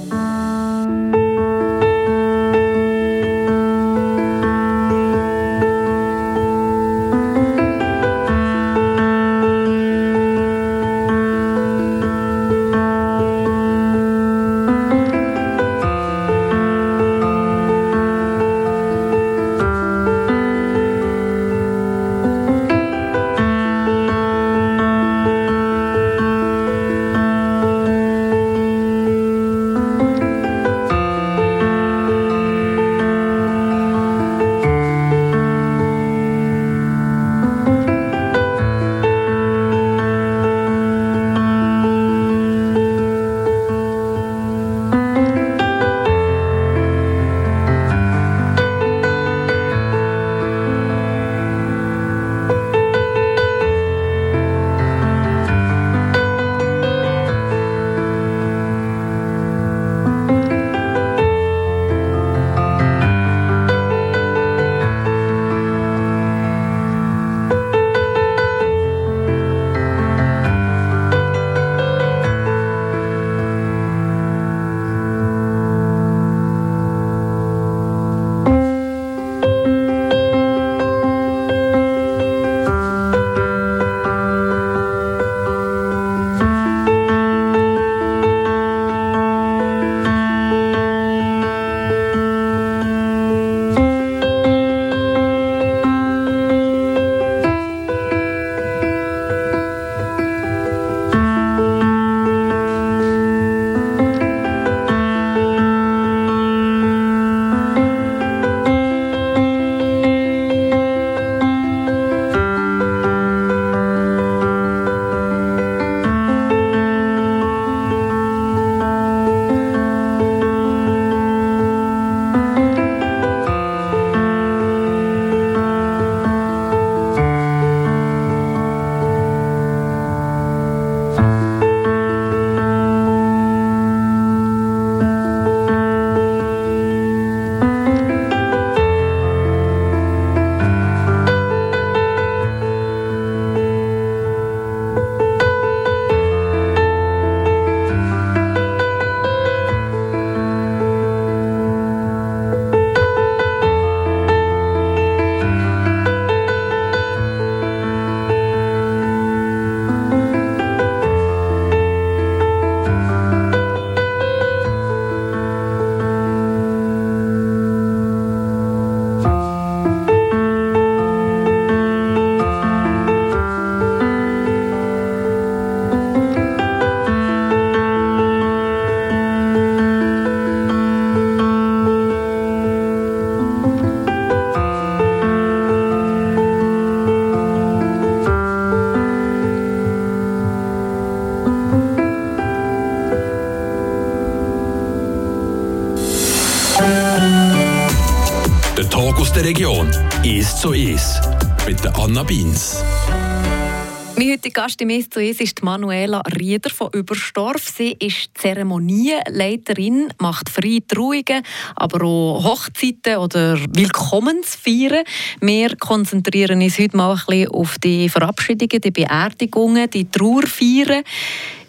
Mein 204.47 204.53
heutiger 204.53 204.63
Gast 204.63 204.81
im 204.81 204.91
«Es 204.91 205.11
zu 205.11 205.21
Es» 205.21 205.41
ist 205.41 205.65
Manuela 205.65 206.23
Rieder 206.39 206.71
von 206.71 206.91
Überstorf. 206.93 207.69
Sie 207.69 207.97
ist 207.99 208.31
Zeremonienleiterin, 208.35 210.13
macht 210.21 210.51
freie 210.51 210.87
Trauungen, 210.87 211.43
aber 211.75 212.05
auch 212.05 212.45
Hochzeiten 212.45 213.17
oder 213.17 213.59
Willkommensfeiern. 213.71 215.05
Wir 215.41 215.75
konzentrieren 215.75 216.63
uns 216.63 216.79
heute 216.79 216.97
mal 216.97 217.11
ein 217.11 217.27
bisschen 217.27 217.49
auf 217.49 217.77
die 217.81 218.09
Verabschiedungen, 218.09 218.81
die 218.81 218.91
Beerdigungen, 218.93 219.91
die 219.91 220.09
Trauerfeiern. 220.09 221.03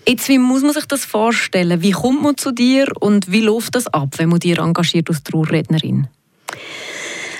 Jetzt, 0.07 0.29
wie 0.29 0.38
muss 0.38 0.62
man 0.62 0.74
sich 0.74 0.86
das 0.86 1.03
vorstellen? 1.03 1.81
Wie 1.81 1.93
kommt 1.93 2.22
man 2.22 2.38
zu 2.38 2.51
dir 2.51 2.91
und 3.00 3.31
wie 3.31 3.41
läuft 3.41 3.74
das 3.74 3.88
ab, 3.88 4.10
wenn 4.17 4.29
man 4.29 4.39
dir 4.39 4.60
engagiert 4.60 5.10
als 5.10 5.24
Trauerrednerin? 5.24 6.10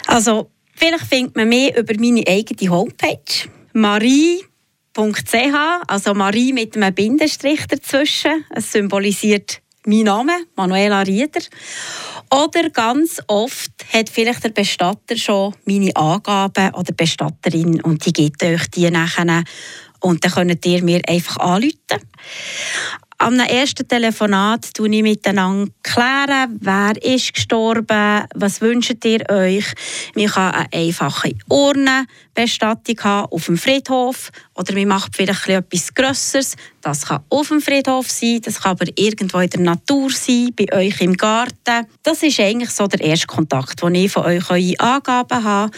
Also, 0.08 0.50
vielleicht 0.74 1.06
findet 1.06 1.36
man 1.36 1.48
mehr 1.48 1.78
über 1.78 1.94
meine 2.00 2.24
eigene 2.26 2.72
Homepage. 2.72 3.48
Marie.ch, 4.98 5.56
also 5.88 6.14
Marie 6.16 6.54
mit 6.54 6.76
einem 6.76 6.94
Bindestrich 6.94 7.68
dazwischen. 7.68 8.46
Es 8.50 8.72
symbolisiert 8.72 9.62
mein 9.86 10.02
Name, 10.02 10.34
Manuela 10.56 11.02
Rieder. 11.02 11.42
Oder 12.32 12.72
ganz 12.72 13.22
oft 13.28 13.72
hat 13.94 14.10
vielleicht 14.10 14.44
der 14.44 14.50
Bestatter 14.50 15.16
schon 15.16 15.54
meine 15.66 15.96
Angaben 15.96 16.74
oder 16.74 16.94
Bestatterin 16.94 17.80
und 17.82 18.06
die 18.06 18.14
gibt 18.14 18.42
euch 18.44 18.68
die 18.72 18.90
nachher 18.90 19.44
und 20.00 20.24
dann 20.24 20.32
könnt 20.32 20.66
ihr 20.66 20.84
mir 20.84 21.02
einfach 21.08 21.38
anrufen. 21.38 22.02
Am 23.20 23.40
ersten 23.40 23.88
Telefonat 23.88 24.76
kläre 24.76 24.96
ich 24.96 25.02
miteinander, 25.02 25.72
klären, 25.82 26.60
wer 26.62 27.04
ist 27.04 27.34
gestorben, 27.34 28.28
was 28.36 28.62
wünscht 28.62 29.04
ihr 29.06 29.28
euch. 29.32 29.66
Wir 30.14 30.30
kann 30.30 30.54
eine 30.54 30.68
einfache 30.72 31.34
Urnenbestattung 31.50 33.04
haben 33.04 33.32
auf 33.32 33.46
dem 33.48 33.58
Friedhof 33.58 34.30
oder 34.54 34.76
wir 34.76 34.86
machen 34.86 35.10
vielleicht 35.16 35.50
etwas 35.50 35.96
Grösseres. 35.96 36.56
Das 36.82 37.08
kann 37.08 37.24
auf 37.30 37.48
dem 37.48 37.60
Friedhof 37.60 38.08
sein, 38.08 38.40
das 38.44 38.62
kann 38.62 38.74
aber 38.74 38.86
irgendwo 38.96 39.40
in 39.40 39.50
der 39.50 39.62
Natur 39.62 40.12
sein, 40.12 40.52
bei 40.56 40.72
euch 40.72 41.02
im 41.02 41.18
Garten. 41.18 41.88
Das 42.04 42.22
ist 42.22 42.40
eigentlich 42.40 42.70
so 42.70 42.86
der 42.86 43.02
erste 43.02 43.26
Kontakt, 43.26 43.82
wo 43.82 43.88
ich 43.88 44.12
von 44.12 44.26
euch 44.26 44.48
eure 44.52 44.80
Angaben 44.80 45.44
habe 45.44 45.72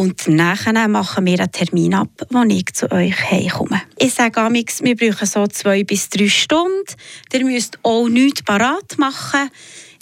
und 0.00 0.28
nachher 0.28 0.88
machen 0.88 1.26
wir 1.26 1.40
einen 1.40 1.52
Termin 1.52 1.92
ab, 1.92 2.08
wo 2.30 2.42
ich 2.44 2.72
zu 2.72 2.90
euch 2.90 3.30
heimkomme. 3.30 3.82
Ich 3.98 4.14
sage 4.14 4.40
wir 4.50 4.96
brauchen 4.96 5.26
so 5.26 5.46
zwei 5.46 5.84
bis 5.84 6.08
drei 6.08 6.26
Stunden. 6.26 6.94
Ihr 7.30 7.44
müsst 7.44 7.78
auch 7.82 8.08
nichts 8.08 8.42
parat 8.42 8.96
machen. 8.96 9.50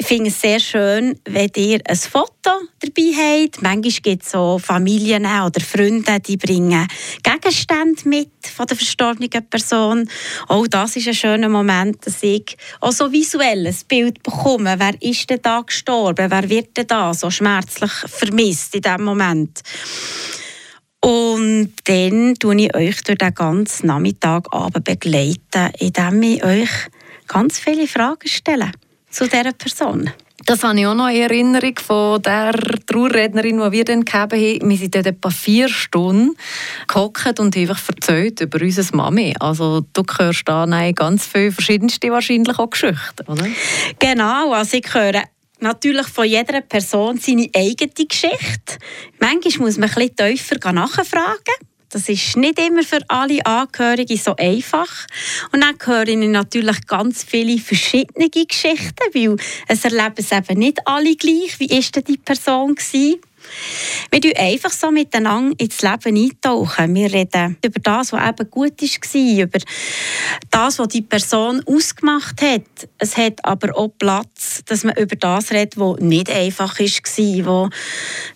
Ich 0.00 0.06
finde 0.06 0.30
es 0.30 0.40
sehr 0.40 0.60
schön, 0.60 1.18
wenn 1.24 1.50
ihr 1.56 1.80
ein 1.84 1.96
Foto 1.96 2.30
dabei 2.78 3.12
habt. 3.16 3.60
Manchmal 3.62 3.82
gibt 3.82 4.22
es 4.22 4.30
so 4.30 4.60
Familien 4.60 5.26
oder 5.26 5.60
Freunde, 5.60 6.20
die 6.20 6.36
bringen 6.36 6.86
Gegenstände 7.24 8.08
mit 8.08 8.30
von 8.46 8.66
der 8.68 8.76
verstorbenen 8.76 9.44
Person. 9.50 10.08
Auch 10.46 10.68
das 10.68 10.94
ist 10.94 11.08
ein 11.08 11.14
schöner 11.14 11.48
Moment, 11.48 12.06
dass 12.06 12.22
ich 12.22 12.56
auch 12.80 12.92
so 12.92 13.10
visuell 13.10 13.66
ein 13.66 13.76
Bild 13.88 14.22
bekomme. 14.22 14.76
Wer 14.78 15.02
ist 15.02 15.28
denn 15.30 15.42
da 15.42 15.62
gestorben? 15.62 16.30
Wer 16.30 16.48
wird 16.48 16.76
denn 16.76 16.86
da 16.86 17.12
so 17.12 17.28
schmerzlich 17.28 17.90
vermisst 17.90 18.76
in 18.76 18.82
diesem 18.82 19.02
Moment? 19.02 19.62
Und 21.00 21.72
dann 21.84 22.34
begleite 22.34 22.62
ich 22.62 22.74
euch 22.76 23.02
durch 23.02 23.18
den 23.18 23.34
ganzen 23.34 23.88
Nachmittag 23.88 24.48
begleiten, 24.84 25.72
indem 25.80 26.22
ich 26.22 26.44
euch 26.44 26.70
ganz 27.26 27.58
viele 27.58 27.88
Fragen 27.88 28.28
stelle 28.28 28.70
zu 29.18 29.24
dieser 29.24 29.52
Person. 29.52 30.12
Das 30.46 30.62
habe 30.62 30.78
ich 30.78 30.86
auch 30.86 30.94
noch 30.94 31.08
in 31.08 31.22
Erinnerung 31.22 31.74
von 31.84 32.22
der 32.22 32.52
Trauerrednerin, 32.86 33.58
die 33.58 33.72
wir 33.72 33.84
dann 33.84 34.04
gegeben 34.04 34.60
haben. 34.62 34.70
Wir 34.70 34.76
sind 34.76 34.94
dort 34.94 35.06
etwa 35.06 35.30
vier 35.30 35.68
Stunden 35.68 36.36
gehockt 36.86 37.40
und 37.40 37.56
einfach 37.56 37.80
erzählt 37.88 38.40
über 38.40 38.62
unsere 38.62 38.96
Mami. 38.96 39.34
Also 39.40 39.80
du 39.92 40.04
hörst 40.18 40.42
da 40.46 40.64
ganz 40.92 41.26
viele 41.26 41.50
verschiedenste 41.50 42.12
wahrscheinlich 42.12 42.56
auch 42.60 42.70
Geschichten, 42.70 43.26
oder? 43.26 43.46
Genau, 43.98 44.52
also 44.52 44.76
ich 44.76 44.94
höre 44.94 45.24
natürlich 45.58 46.06
von 46.06 46.24
jeder 46.24 46.60
Person 46.60 47.18
seine 47.18 47.50
eigene 47.56 48.06
Geschichte. 48.06 48.78
Manchmal 49.18 49.66
muss 49.66 49.78
man 49.78 49.90
ein 49.90 49.94
bisschen 49.96 50.16
tiefer 50.16 50.72
nachfragen. 50.72 51.67
Das 51.90 52.08
ist 52.08 52.36
nicht 52.36 52.58
immer 52.58 52.82
für 52.82 53.00
alle 53.08 53.44
Angehörigen 53.46 54.18
so 54.18 54.36
einfach. 54.36 55.06
Und 55.52 55.62
dann 55.62 55.76
höre 55.82 56.08
ich 56.08 56.16
natürlich 56.16 56.86
ganz 56.86 57.24
viele 57.24 57.58
verschiedene 57.58 58.28
Geschichten, 58.28 58.94
weil 59.14 59.36
es 59.68 59.84
erleben 59.84 60.14
es 60.16 60.32
eben 60.32 60.58
nicht 60.58 60.86
alle 60.86 61.16
gleich. 61.16 61.58
Wie 61.58 61.70
war 61.70 61.80
denn 61.80 62.04
die 62.04 62.18
Person? 62.18 62.74
Gewesen? 62.74 63.20
Wir 64.10 64.20
tauchen 64.20 64.36
einfach 64.36 64.70
so 64.70 64.90
miteinander 64.90 65.54
ins 65.58 65.82
Leben 65.82 66.16
eintauchen. 66.16 66.94
Wir 66.94 67.12
reden 67.12 67.56
über 67.64 67.80
das, 67.80 68.12
was 68.12 68.28
eben 68.28 68.50
gut 68.50 68.80
war, 68.80 69.44
über 69.44 69.58
das, 70.50 70.78
was 70.78 70.88
die 70.88 71.02
Person 71.02 71.62
ausgemacht 71.66 72.40
hat. 72.42 72.88
Es 72.98 73.16
hat 73.16 73.44
aber 73.44 73.76
auch 73.76 73.90
Platz, 73.98 74.62
dass 74.66 74.84
man 74.84 74.96
über 74.96 75.16
das 75.16 75.50
redet, 75.50 75.78
was 75.78 75.98
nicht 76.00 76.30
einfach 76.30 76.78
war, 76.78 77.46
wo 77.46 77.70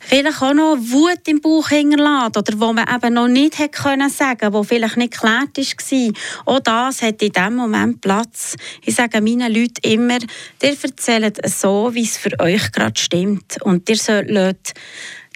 vielleicht 0.01 0.43
auch 0.43 0.55
noch 0.55 0.77
Wut 0.79 1.27
im 1.27 1.41
Bauch 1.41 1.69
hinterlässt 1.69 2.37
oder 2.37 2.61
wo 2.61 2.73
man 2.73 2.87
eben 2.95 3.15
noch 3.15 3.29
nicht 3.29 3.59
hätte 3.59 3.83
können 3.83 4.11
sagen, 4.11 4.53
wo 4.53 4.63
vielleicht 4.63 4.97
nicht 4.97 5.13
geklärt 5.13 5.57
war. 5.57 6.55
Auch 6.55 6.61
das 6.61 7.03
hat 7.03 7.23
in 7.23 7.33
diesem 7.33 7.57
Moment 7.57 8.01
Platz. 8.01 8.57
Ich 8.85 8.95
sage 8.95 9.21
meinen 9.21 9.53
Leuten 9.53 9.81
immer, 9.83 10.19
ihr 10.63 10.77
erzählt 10.83 11.41
so, 11.49 11.91
wie 11.95 12.05
es 12.05 12.17
für 12.17 12.39
euch 12.41 12.73
gerade 12.73 12.99
stimmt. 12.99 13.61
Und 13.63 13.89
ihr 13.89 13.97
sollt 13.97 14.75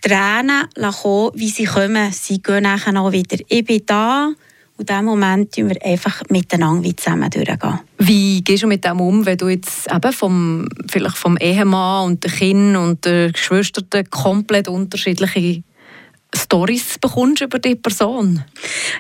Tränen 0.07 0.69
kommen, 1.03 1.33
wie 1.35 1.49
sie 1.49 1.65
kommen. 1.65 2.13
Sie 2.13 2.41
gehen 2.41 2.63
nachher 2.63 3.01
auch 3.01 3.13
wieder. 3.13 3.39
Ich 3.49 3.65
bin 3.65 3.83
da. 3.87 4.33
Und 4.79 4.81
in 4.81 4.87
diesem 4.87 5.05
Moment 5.07 5.53
gehen 5.53 5.69
wir 5.69 5.83
einfach 5.85 6.23
miteinander 6.29 6.97
zusammen 6.97 7.31
durchgehen. 7.31 7.81
Wie 7.99 8.45
gehst 8.45 8.63
du 8.63 8.67
mit 8.67 8.85
dem 8.85 9.01
um, 9.01 9.25
wenn 9.25 9.39
du 9.39 9.49
jetzt 9.49 9.91
eben 9.91 10.13
vom, 10.13 10.69
vielleicht 10.89 11.17
vom 11.17 11.37
Ehemann 11.39 12.07
und 12.07 12.25
den 12.25 12.31
Kindern 12.31 12.77
und 12.77 13.05
den 13.05 13.33
Geschwistern 13.33 13.89
komplett 14.11 14.69
unterschiedliche 14.69 15.63
Stories 16.35 16.99
bekommst 17.01 17.43
über 17.43 17.59
die 17.59 17.75
Person? 17.75 18.45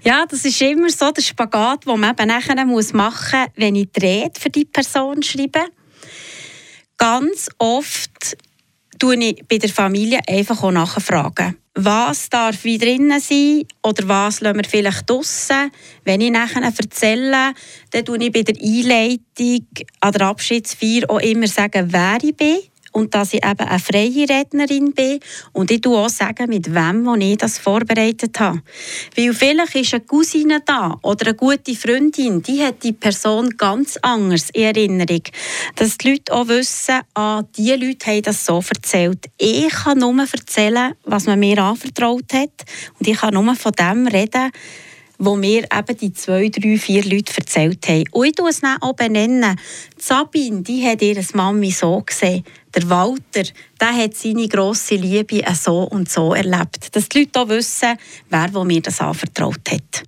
Ja, 0.02 0.24
das 0.26 0.44
ist 0.44 0.60
immer 0.62 0.88
so 0.88 1.12
der 1.12 1.22
Spagat, 1.22 1.86
den 1.86 2.00
man 2.00 2.12
eben 2.12 2.28
nachher 2.28 2.56
machen 2.56 2.68
muss, 2.68 2.92
wenn 3.56 3.76
ich 3.76 3.88
die 3.92 4.00
Rede 4.00 4.40
für 4.40 4.50
die 4.50 4.64
Person 4.64 5.22
schreibe. 5.22 5.66
Ganz 6.96 7.50
oft 7.58 8.38
tue 8.98 9.16
ich 9.16 9.44
bei 9.48 9.58
der 9.58 9.70
Familie 9.70 10.20
einfach 10.26 10.62
auch 10.62 10.70
nachfragen. 10.70 11.56
Was 11.74 12.30
darf 12.30 12.64
wie 12.64 12.78
drinnen 12.78 13.20
sein 13.20 13.64
oder 13.82 14.08
was 14.08 14.40
lassen 14.40 14.56
wir 14.56 14.64
vielleicht 14.64 15.10
draussen? 15.10 15.70
Wenn 16.04 16.22
ich 16.22 16.30
nachher 16.30 16.62
erzähle, 16.62 17.52
dann 17.90 18.04
tue 18.04 18.18
ich 18.18 18.32
bei 18.32 18.42
der 18.42 18.56
Einleitung 18.56 19.66
an 20.00 20.12
der 20.12 20.22
Abschiedsfeier 20.22 21.10
auch 21.10 21.20
immer 21.20 21.46
sagen, 21.46 21.88
wer 21.92 22.18
ich 22.22 22.34
bin 22.34 22.58
und 22.96 23.14
dass 23.14 23.34
ich 23.34 23.44
eben 23.44 23.68
eine 23.68 23.78
freie 23.78 24.26
Rednerin 24.26 24.94
bin 24.94 25.20
und 25.52 25.70
ich 25.70 25.86
auch 25.86 26.08
sagen, 26.08 26.48
mit 26.48 26.74
wem 26.74 27.20
ich 27.20 27.36
das 27.36 27.58
vorbereitet 27.58 28.40
habe. 28.40 28.62
Weil 29.14 29.34
vielleicht 29.34 29.74
ist 29.74 29.92
eine 29.92 30.04
Cousine 30.04 30.62
da 30.64 30.98
oder 31.02 31.26
eine 31.26 31.34
gute 31.34 31.74
Freundin, 31.74 32.40
die 32.40 32.62
hat 32.62 32.82
die 32.82 32.94
Person 32.94 33.50
ganz 33.58 33.98
anders 34.00 34.48
in 34.54 34.62
Erinnerung. 34.62 35.20
Dass 35.74 35.98
die 35.98 36.12
Leute 36.12 36.32
auch 36.32 36.48
wissen, 36.48 37.00
ah, 37.12 37.42
diese 37.54 37.76
Leute 37.76 38.06
haben 38.06 38.22
das 38.22 38.46
so 38.46 38.62
erzählt. 38.66 39.26
Ich 39.36 39.68
kann 39.68 39.98
nur 39.98 40.18
erzählen, 40.18 40.94
was 41.04 41.26
man 41.26 41.38
mir 41.38 41.58
anvertraut 41.58 42.32
hat 42.32 42.64
und 42.98 43.06
ich 43.06 43.18
kann 43.18 43.34
nur 43.34 43.54
von 43.56 43.72
dem 43.72 44.06
reden, 44.06 44.50
wo 45.18 45.36
mir 45.36 45.64
eben 45.64 45.96
die 45.98 46.12
zwei, 46.12 46.48
drei, 46.48 46.76
vier 46.78 47.04
Leute 47.04 47.32
erzählt 47.36 47.86
haben. 47.88 48.04
Und 48.10 48.26
ich 48.26 48.34
tue 48.34 48.50
es 48.50 48.62
auch 48.80 48.92
benennen. 48.94 49.58
Sabine, 49.98 50.62
die 50.62 50.86
hat 50.86 51.02
ihre 51.02 51.24
Mami 51.34 51.70
so 51.70 52.02
gesehen. 52.02 52.44
Der 52.76 52.90
Walter, 52.90 53.50
der 53.80 53.96
hat 53.96 54.14
seine 54.14 54.48
grosse 54.48 54.96
Liebe 54.96 55.42
so 55.54 55.84
und 55.84 56.10
so 56.10 56.34
erlebt. 56.34 56.94
Dass 56.94 57.08
die 57.08 57.20
Leute 57.20 57.40
auch 57.40 57.48
wissen, 57.48 57.96
wer 58.28 58.52
wo 58.52 58.64
mir 58.64 58.82
das 58.82 59.00
anvertraut 59.00 59.70
hat. 59.70 60.02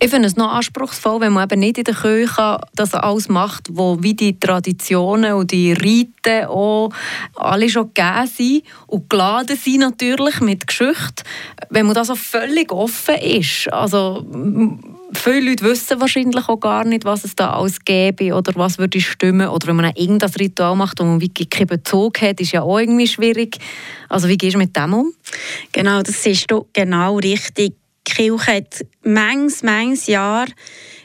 Ich 0.00 0.10
finde 0.10 0.28
es 0.28 0.36
noch 0.36 0.52
anspruchsvoll, 0.52 1.20
wenn 1.20 1.32
man 1.32 1.48
eben 1.50 1.58
nicht 1.58 1.78
in 1.78 1.84
der 1.84 1.94
Kirche 1.94 2.60
das 2.74 2.94
alles 2.94 3.28
macht, 3.28 3.68
wo 3.72 4.00
wie 4.00 4.14
die 4.14 4.38
Traditionen 4.38 5.32
und 5.32 5.50
die 5.50 5.72
Riten 5.72 6.46
auch 6.46 6.90
alle 7.34 7.68
schon 7.68 7.92
gegeben 7.92 8.26
sind 8.28 8.62
und 8.86 9.10
geladen 9.10 9.56
sind 9.56 9.80
natürlich 9.80 10.40
mit 10.40 10.68
Geschichte. 10.68 11.24
Wenn 11.70 11.86
man 11.86 11.96
da 11.96 12.04
so 12.04 12.14
völlig 12.14 12.70
offen 12.70 13.16
ist, 13.16 13.72
also 13.72 14.24
viele 15.14 15.50
Leute 15.50 15.64
wissen 15.64 16.00
wahrscheinlich 16.00 16.48
auch 16.48 16.60
gar 16.60 16.84
nicht, 16.84 17.04
was 17.04 17.24
es 17.24 17.34
da 17.34 17.54
alles 17.54 17.84
gäbe 17.84 18.34
oder 18.34 18.52
was 18.54 18.78
würde 18.78 19.00
stimmen. 19.00 19.48
Oder 19.48 19.68
wenn 19.68 19.76
man 19.76 19.92
irgendein 19.96 20.30
Ritual 20.30 20.76
macht, 20.76 21.00
wo 21.00 21.04
man 21.04 21.20
wirklich 21.20 21.50
keinen 21.50 21.66
Bezug 21.66 22.20
hat, 22.20 22.40
ist 22.40 22.52
ja 22.52 22.62
auch 22.62 22.78
irgendwie 22.78 23.08
schwierig. 23.08 23.58
Also 24.08 24.28
wie 24.28 24.36
gehst 24.36 24.54
du 24.54 24.58
mit 24.58 24.76
dem 24.76 24.94
um? 24.94 25.12
Genau, 25.72 26.02
das 26.02 26.24
ist 26.24 26.46
genau 26.72 27.16
richtig. 27.16 27.74
Die 28.08 28.14
Kirche 28.14 28.56
hat 28.56 28.86
manches, 29.02 29.62
manches 29.62 30.06
Jahr 30.06 30.46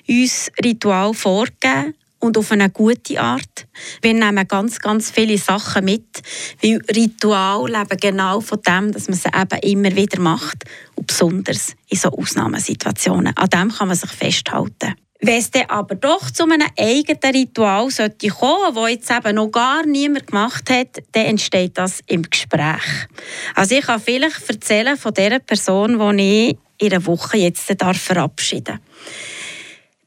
uns 0.07 0.51
Ritual 0.63 1.13
vorgegeben 1.13 1.95
und 2.19 2.37
auf 2.37 2.51
eine 2.51 2.69
gute 2.69 3.19
Art. 3.19 3.67
Wir 4.01 4.13
nehmen 4.13 4.47
ganz, 4.47 4.79
ganz 4.79 5.11
viele 5.11 5.37
Sachen 5.37 5.83
mit, 5.83 6.21
weil 6.61 6.79
Ritual 6.95 7.69
leben 7.69 7.97
genau 7.99 8.39
von 8.39 8.61
dem, 8.61 8.91
dass 8.91 9.09
man 9.09 9.17
sie 9.17 9.29
eben 9.29 9.59
immer 9.61 9.95
wieder 9.95 10.21
macht 10.21 10.63
und 10.95 11.07
besonders 11.07 11.75
in 11.89 11.97
so 11.97 12.09
Ausnahmesituationen. 12.09 13.35
An 13.35 13.49
dem 13.49 13.71
kann 13.71 13.89
man 13.89 13.97
sich 13.97 14.11
festhalten. 14.11 14.95
Wenn 15.25 15.39
es 15.39 15.51
dann 15.51 15.69
aber 15.69 15.95
doch 15.95 16.29
zu 16.31 16.43
einem 16.43 16.67
eigenen 16.77 17.33
Ritual 17.33 17.89
sollte 17.89 18.27
kommen, 18.27 18.75
das 18.75 18.89
jetzt 18.89 19.09
eben 19.09 19.35
noch 19.35 19.51
gar 19.51 19.85
niemand 19.85 20.27
gemacht 20.27 20.69
hat, 20.69 21.01
dann 21.13 21.27
entsteht 21.27 21.77
das 21.77 22.01
im 22.07 22.23
Gespräch. 22.23 23.07
Also 23.55 23.75
ich 23.75 23.85
kann 23.85 24.01
vielleicht 24.01 24.49
erzählen 24.49 24.97
von 24.97 25.13
der 25.13 25.39
Person, 25.39 26.17
die 26.17 26.49
ich 26.49 26.57
in 26.77 26.91
einer 26.91 27.05
Woche 27.05 27.37
jetzt 27.37 27.61
verabschieden 27.61 28.63
darf. 28.65 28.79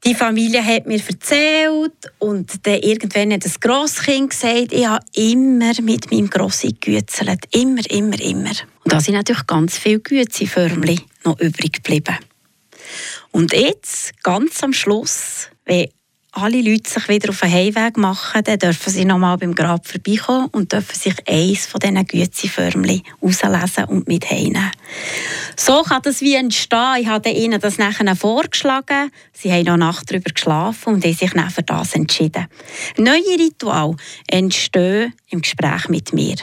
Die 0.05 0.15
Familie 0.15 0.63
hat 0.63 0.87
mir 0.87 1.01
erzählt 1.01 2.13
und 2.19 2.67
dann 2.67 2.81
irgendwann 2.81 3.33
hat 3.33 3.47
das 3.47 3.59
Grosskind 3.59 4.31
gesagt, 4.31 4.73
ich 4.73 4.87
habe 4.87 5.05
immer 5.15 5.73
mit 5.81 6.13
meinem 6.13 6.29
Grossi 6.29 6.77
gegützelt. 6.79 7.41
Immer, 7.53 7.91
immer, 7.91 8.21
immer. 8.21 8.51
Und 8.85 8.93
da 8.93 9.01
sind 9.01 9.15
natürlich 9.15 9.47
ganz 9.47 9.79
viele 9.79 10.01
Gützi-Förmchen 10.01 11.01
noch 11.25 11.41
übrig 11.41 11.73
geblieben. 11.73 12.17
Und 13.37 13.53
jetzt, 13.53 14.15
ganz 14.23 14.63
am 14.63 14.73
Schluss, 14.73 15.51
wenn 15.67 15.91
alle 16.33 16.63
Leute 16.63 16.89
sich 16.89 17.07
wieder 17.07 17.29
auf 17.29 17.41
den 17.41 17.53
Heimweg 17.53 17.99
machen, 17.99 18.43
dann 18.43 18.59
dürfen 18.59 18.91
sie 18.91 19.05
nochmal 19.05 19.37
beim 19.37 19.55
Grab 19.55 19.87
vorbeikommen 19.87 20.49
und 20.53 20.73
dürfen 20.73 20.99
sich 20.99 21.17
eins 21.29 21.67
von 21.67 21.81
diesen 21.81 22.07
Gützi-Förmchen 22.07 23.03
rauslesen 23.23 23.85
und 23.85 24.09
mit 24.09 24.31
heimnehmen. 24.31 24.71
So 25.55 25.83
kann 25.83 26.01
das 26.01 26.23
wie 26.23 26.35
entstehen. 26.35 26.97
Ich 27.01 27.09
habe 27.09 27.29
ihnen 27.29 27.61
das 27.61 27.77
nachher 27.77 28.17
vorgeschlagen. 28.17 29.11
Sie 29.35 29.53
haben 29.53 29.67
noch 29.67 29.77
Nacht 29.77 30.11
darüber 30.11 30.33
geschlafen 30.33 30.95
und 30.95 31.05
haben 31.05 31.13
sich 31.13 31.33
dann 31.33 31.51
für 31.51 31.63
das 31.63 31.93
entschieden. 31.93 32.47
Neue 32.97 33.39
Rituale 33.39 33.97
entstehen 34.29 35.13
im 35.29 35.43
Gespräch 35.43 35.91
mit 35.91 36.15
mir. 36.15 36.37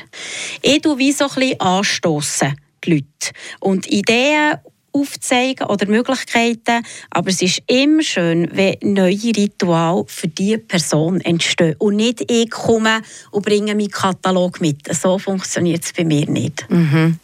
Ich 0.61 0.81
tue 0.83 0.99
wie 0.99 1.11
so 1.11 1.23
ein 1.23 1.33
bisschen 1.33 1.59
anstossen, 1.59 2.55
die 2.83 2.91
Leute. 2.91 3.33
Und 3.59 3.87
Ideen 3.87 4.59
aufzeigen 4.93 5.67
oder 5.67 5.87
Möglichkeiten. 5.87 6.85
Aber 7.09 7.29
es 7.29 7.41
ist 7.41 7.61
immer 7.67 8.03
schön, 8.03 8.49
wenn 8.53 8.77
neue 8.81 9.35
Rituale 9.35 10.05
für 10.07 10.27
diese 10.27 10.59
Person 10.59 11.19
entstehen. 11.21 11.75
Und 11.79 11.97
nicht 11.97 12.31
ich 12.31 12.49
komme 12.49 13.01
und 13.31 13.45
bringe 13.45 13.75
meinen 13.75 13.89
Katalog 13.89 14.61
mit. 14.61 14.93
So 14.93 15.17
funktioniert 15.19 15.83
es 15.83 15.93
bei 15.93 16.05
mir 16.05 16.29
nicht. 16.29 16.65
Mhm. 16.69 17.19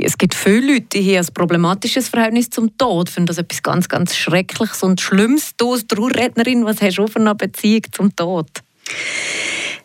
Es 0.00 0.16
gibt 0.16 0.34
viele 0.34 0.74
Leute, 0.74 1.00
die 1.00 1.18
haben 1.18 1.26
ein 1.26 1.34
problematisches 1.34 2.08
Verhältnis 2.08 2.50
zum 2.50 2.76
Tod. 2.78 3.08
Finden 3.08 3.26
das 3.26 3.38
etwas 3.38 3.62
ganz, 3.62 3.88
ganz 3.88 4.16
Schreckliches 4.16 4.82
und 4.84 5.00
Schlimmes. 5.00 5.52
Du 5.56 5.72
als 5.72 5.86
Trauerrednerin, 5.88 6.64
was 6.64 6.80
hast 6.80 6.98
du 6.98 7.08
für 7.08 7.18
eine 7.18 7.34
Beziehung 7.34 7.82
zum 7.90 8.14
Tod? 8.14 8.48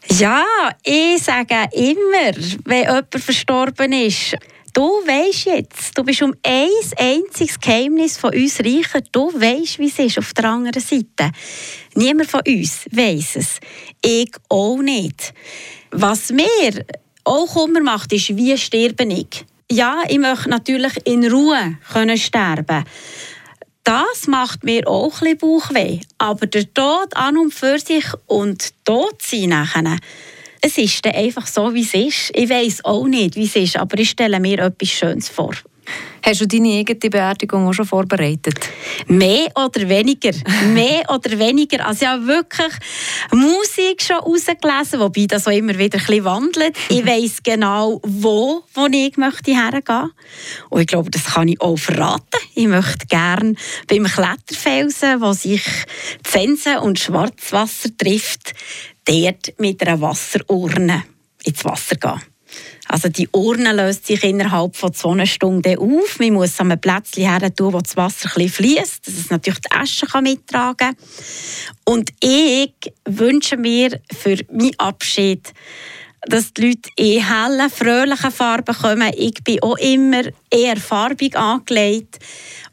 Ja, 0.10 0.46
ich 0.84 1.24
sage 1.24 1.68
immer, 1.72 2.36
wenn 2.66 2.82
jemand 2.82 3.16
verstorben 3.16 3.92
ist, 3.92 4.36
du 4.74 4.82
weißt 4.82 5.46
jetzt, 5.46 5.98
du 5.98 6.04
bist 6.04 6.22
um 6.22 6.34
ein 6.44 6.68
einziges 6.98 7.60
Geheimnis 7.60 8.18
von 8.18 8.34
uns 8.34 8.60
reicher. 8.60 9.02
Du 9.12 9.32
weißt, 9.34 9.80
wie 9.80 9.88
es 9.88 10.00
ist 10.00 10.18
auf 10.18 10.34
der 10.34 10.46
anderen 10.46 10.82
Seite. 10.82 11.32
Niemand 11.96 12.30
von 12.30 12.42
uns 12.46 12.86
weiß 12.92 13.36
es. 13.38 13.60
Ich 14.02 14.32
auch 14.50 14.78
nicht. 14.78 15.34
Was 15.92 16.32
mir 16.32 16.86
auch 17.24 17.54
Kummer 17.54 17.82
macht, 17.82 18.12
ist, 18.14 18.36
wie 18.36 18.58
sterbe 18.58 19.06
ich? 19.06 19.46
Ja, 19.72 20.04
ich 20.08 20.20
möchte 20.20 20.50
natürlich 20.50 20.94
in 21.06 21.32
Ruhe 21.32 21.78
können 21.92 22.18
sterben 22.18 22.84
das 23.84 24.28
macht 24.28 24.64
mir 24.64 24.88
auch 24.88 25.22
ein 25.22 25.38
bisschen 25.38 25.38
Bauchweh. 25.38 26.00
Aber 26.18 26.48
der 26.48 26.74
Tod 26.74 27.16
an 27.16 27.38
und 27.38 27.54
für 27.54 27.78
sich 27.80 28.06
und 28.28 28.74
tot 28.86 29.22
sein 29.22 29.50
nachher, 29.50 29.98
es 30.66 30.78
ist 30.78 31.06
dann 31.06 31.14
einfach 31.14 31.46
so, 31.46 31.74
wie 31.74 31.82
es 31.82 31.94
ist. 31.94 32.32
Ich 32.34 32.50
weiß 32.50 32.86
auch 32.86 33.06
nicht, 33.06 33.36
wie 33.36 33.44
es 33.44 33.56
ist, 33.56 33.78
aber 33.78 34.00
ich 34.00 34.12
stelle 34.12 34.40
mir 34.40 34.60
etwas 34.60 34.90
Schönes 34.90 35.28
vor. 35.28 35.54
Hast 36.26 36.40
du 36.40 36.48
deine 36.48 36.78
eigene 36.78 37.10
Beerdigung 37.10 37.68
auch 37.68 37.74
schon 37.74 37.86
vorbereitet? 37.86 38.58
Mehr 39.08 39.48
oder 39.56 39.90
weniger. 39.90 40.32
Mehr 40.74 41.04
oder 41.10 41.38
weniger. 41.38 41.86
Also 41.86 42.06
ja, 42.06 42.26
wirklich 42.26 42.72
Musik 43.34 44.02
schon 44.02 44.20
rausgelesen, 44.20 45.02
wobei 45.02 45.26
das 45.28 45.48
auch 45.48 45.52
immer 45.52 45.78
wieder 45.78 46.00
ein 46.00 46.06
bisschen 46.06 46.24
wandelt. 46.24 46.78
Ich 46.88 47.06
weiss 47.06 47.44
genau, 47.44 48.00
wo, 48.04 48.64
wo 48.74 48.86
ich 48.90 49.18
möchte 49.18 49.52
hergehen. 49.52 50.12
Und 50.70 50.80
ich 50.80 50.88
glaube, 50.88 51.12
das 51.12 51.26
kann 51.26 51.50
ich 51.50 51.60
auch 51.60 51.76
verraten. 51.76 52.40
Ich 52.56 52.68
möchte 52.68 53.06
gerne 53.08 53.56
beim 53.90 54.06
Kletterfelsen, 54.06 55.20
wo 55.20 55.34
sich 55.34 55.64
Zensen 56.24 56.78
und 56.78 57.00
Schwarzwasser 57.00 57.90
trifft, 57.98 58.54
dort 59.06 59.60
mit 59.60 59.82
einer 59.82 60.02
Wasserurne 60.02 61.04
ins 61.44 61.66
Wasser 61.66 61.96
gehen. 61.96 62.22
Also 62.88 63.10
die 63.10 63.28
Urne 63.32 63.74
löst 63.74 64.06
sich 64.06 64.24
innerhalb 64.24 64.76
von 64.76 64.94
zwei 64.94 65.26
Stunden 65.26 65.78
auf. 65.78 66.20
Man 66.20 66.34
muss 66.34 66.60
an 66.60 66.72
einem 66.72 66.82
Plätzchen 66.82 67.30
her 67.30 67.54
tun, 67.54 67.74
wo 67.74 67.80
das 67.80 67.98
Wasser 67.98 68.30
fließt, 68.30 69.08
dass 69.08 69.14
es 69.14 69.30
natürlich 69.30 69.62
die 69.62 69.72
Asche 69.72 70.06
mittragen 70.22 70.78
kann. 70.78 70.96
Und 71.86 72.12
ich 72.20 72.74
wünsche 73.06 73.58
mir 73.58 74.00
für 74.12 74.38
meinen 74.52 74.78
Abschied, 74.78 75.54
dass 76.28 76.54
die 76.54 76.68
Leute 76.68 76.90
in 76.96 77.28
hellen, 77.28 77.70
fröhlichen 77.70 78.32
Farben 78.32 78.76
kommen. 78.76 79.12
Ich 79.18 79.44
bin 79.44 79.62
auch 79.62 79.78
immer 79.78 80.24
eher 80.50 80.78
farbig 80.78 81.36
angelegt. 81.36 82.20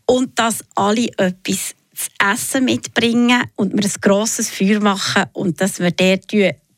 Und 0.06 0.36
dass 0.38 0.64
alle 0.74 1.06
etwas 1.18 1.74
zu 2.00 2.32
essen 2.32 2.64
mitbringen 2.64 3.42
und 3.56 3.72
wir 3.72 3.84
ein 3.84 3.92
grosses 4.00 4.50
Feuer 4.50 4.80
machen 4.80 5.24
und 5.32 5.60
dass 5.60 5.80
wir 5.80 5.90
dort 5.90 6.26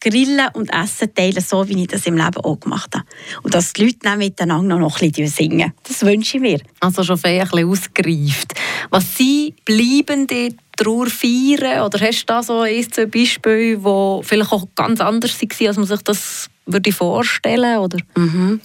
Grillen 0.02 0.48
und 0.54 0.68
Essen 0.72 1.14
teilen, 1.14 1.40
so 1.40 1.68
wie 1.68 1.82
ich 1.82 1.87
das 1.87 2.06
im 2.06 2.16
Leben 2.16 2.38
auch 2.38 2.58
gemacht 2.58 2.92
habe. 2.94 3.06
Und 3.42 3.54
dass 3.54 3.72
die 3.72 3.85
Leute 3.85 3.98
dann 4.02 4.18
miteinander 4.18 4.76
noch 4.76 5.00
ein 5.00 5.12
bisschen 5.12 5.28
singen. 5.28 5.72
Das 5.85 6.02
wünsche 6.02 6.38
ich 6.38 6.42
mir. 6.42 6.61
Also 6.80 7.04
schon 7.04 7.20
ein 7.22 7.48
bisschen 7.48 7.70
ausgereift. 7.70 8.52
Was 8.90 9.16
sind 9.16 9.64
bleibende 9.64 10.48
Trauer 10.76 11.06
feiern? 11.06 11.85
Oder 11.85 12.00
hast 12.00 12.22
du 12.22 12.26
da 12.26 12.42
so 12.42 12.61
ein, 12.61 12.90
zwei 12.90 13.06
Beispiele, 13.06 13.76
die 13.76 14.26
vielleicht 14.26 14.52
auch 14.52 14.66
ganz 14.74 15.00
anders 15.00 15.40
waren, 15.40 15.66
als 15.68 15.76
man 15.76 15.87
sich 15.87 16.02
das 16.02 16.50
würde 16.66 16.90
vorstellen 16.90 17.80
würde? 17.80 17.98
Mhm. 18.16 18.61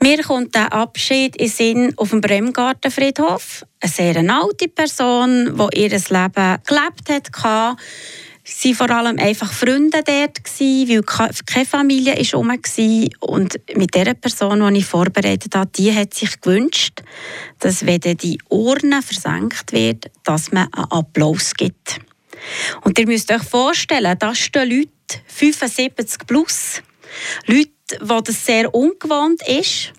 Mir 0.00 0.22
kommt 0.22 0.54
der 0.54 0.72
Abschied 0.72 1.36
in 1.36 1.48
Sinn 1.48 1.92
auf 1.96 2.10
dem 2.10 2.20
Bremgartenfriedhof. 2.20 3.64
Eine 3.80 3.92
sehr 3.92 4.16
alte 4.16 4.68
Person, 4.68 5.56
die 5.56 5.80
ihr 5.82 5.90
Leben 5.90 6.58
gelebt 6.66 7.10
hat 7.10 7.32
waren 7.32 7.76
vor 8.74 8.90
allem 8.90 9.18
einfach 9.18 9.52
Freunde 9.52 10.02
dort, 10.04 10.38
weil 10.58 11.02
keine 11.02 11.66
Familie 11.66 12.14
war 12.14 12.40
rum. 12.40 12.58
Und 13.20 13.60
mit 13.76 13.94
der 13.94 14.14
Person, 14.14 14.72
die 14.72 14.80
ich 14.80 14.86
vorbereitet 14.86 15.54
habe, 15.54 15.70
die 15.76 15.94
hat 15.94 16.14
sich 16.14 16.40
gewünscht, 16.40 17.02
dass, 17.58 17.84
wenn 17.84 18.00
die 18.00 18.38
Urne 18.48 19.02
versenkt 19.02 19.72
wird, 19.72 20.10
dass 20.24 20.52
man 20.52 20.72
einen 20.72 20.90
Applaus 20.90 21.54
gibt. 21.54 22.00
Und 22.82 22.98
ihr 22.98 23.06
müsst 23.06 23.30
euch 23.32 23.42
vorstellen, 23.42 24.16
das 24.18 24.38
stehen 24.38 24.70
Leute, 24.70 25.22
75 25.26 26.26
plus, 26.26 26.82
Leute, 27.46 27.70
wo 28.00 28.20
das 28.20 28.44
sehr 28.44 28.74
ungewohnt 28.74 29.46
ist. 29.48 29.92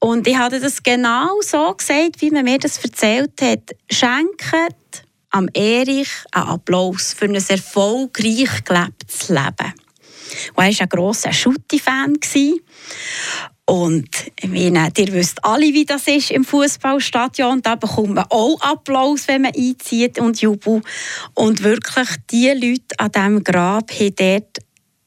Und 0.00 0.26
ich 0.26 0.36
hatte 0.36 0.60
das 0.60 0.82
genau 0.82 1.40
so 1.40 1.74
gesagt, 1.74 2.20
wie 2.20 2.30
man 2.30 2.44
mir 2.44 2.58
das 2.58 2.78
erzählt 2.84 3.40
hat. 3.42 3.74
Schenkt 3.90 5.04
am 5.30 5.48
Erich 5.52 6.10
einen 6.32 6.48
Applaus 6.48 7.14
für 7.14 7.26
ein 7.26 7.34
erfolgreich 7.34 8.64
gelebtes 8.64 9.28
Leben. 9.28 9.74
Und 10.54 10.64
er 10.64 10.72
war 10.72 10.80
ein 10.80 10.88
grosser 10.88 11.32
Schutti-Fan. 11.32 12.16
Und 13.64 14.08
ich 14.40 14.48
meine, 14.48 14.90
ihr 14.96 15.12
wisst 15.12 15.44
alle, 15.44 15.74
wie 15.74 15.84
das 15.84 16.06
ist 16.06 16.30
im 16.30 16.44
Fußballstadion. 16.44 17.60
Da 17.60 17.74
bekommt 17.74 18.14
man 18.14 18.24
auch 18.30 18.58
Applaus, 18.60 19.28
wenn 19.28 19.42
man 19.42 19.52
einzieht 19.54 20.18
und 20.18 20.40
jubelt. 20.40 20.84
Und 21.34 21.62
wirklich, 21.62 22.08
die 22.30 22.48
Leute 22.48 22.98
an 22.98 23.12
diesem 23.12 23.44
Grab 23.44 23.90
haben 23.90 24.14
dort 24.16 24.58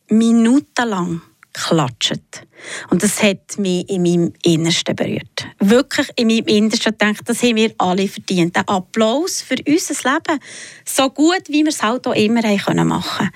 minutenlang 0.10 1.22
geklatscht. 1.54 2.46
Und 2.90 3.04
das 3.04 3.22
hat 3.22 3.58
mich 3.58 3.90
in 3.90 4.04
meinem 4.04 4.34
Innersten 4.44 4.96
berührt. 4.96 5.48
Wirklich 5.60 6.10
in 6.16 6.28
meinem 6.28 6.46
Innersten 6.46 6.92
gedacht, 6.92 7.22
das 7.26 7.42
haben 7.44 7.56
wir 7.56 7.74
alle 7.78 8.08
verdient. 8.08 8.56
Ein 8.58 8.68
Applaus 8.68 9.42
für 9.42 9.58
unser 9.68 10.12
Leben. 10.12 10.40
So 10.86 11.10
gut, 11.10 11.44
wie 11.48 11.64
wir 11.64 11.70
es 11.70 11.82
halt 11.82 12.08
auch 12.08 12.16
immer 12.16 12.42
machen 12.42 13.18
können. 13.18 13.32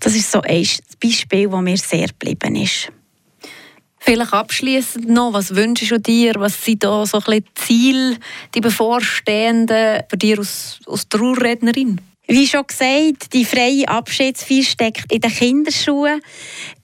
Das 0.00 0.14
ist 0.14 0.30
so 0.30 0.40
ein 0.40 0.66
Beispiel, 1.02 1.48
das 1.48 1.60
mir 1.60 1.76
sehr 1.76 2.08
geblieben 2.08 2.56
ist. 2.56 2.90
Vielleicht 4.02 4.32
abschließend 4.32 5.10
noch, 5.10 5.34
was 5.34 5.54
wünschst 5.54 5.90
du 5.90 6.00
dir? 6.00 6.34
Was 6.38 6.64
sind 6.64 6.82
da 6.82 7.04
so 7.04 7.18
ein 7.18 7.24
bisschen 7.24 7.44
Ziele, 7.54 8.16
die 8.54 8.60
bevorstehenden 8.62 10.02
für 10.08 10.16
dich 10.16 10.38
als, 10.38 10.78
als 10.86 11.08
Trauerrednerin? 11.10 12.00
Wie 12.26 12.46
schon 12.46 12.66
gesagt, 12.66 13.32
die 13.32 13.44
freie 13.44 13.86
Abschiedsfeier 13.88 14.62
steckt 14.62 15.12
in 15.12 15.20
den 15.20 15.30
Kinderschuhen. 15.30 16.22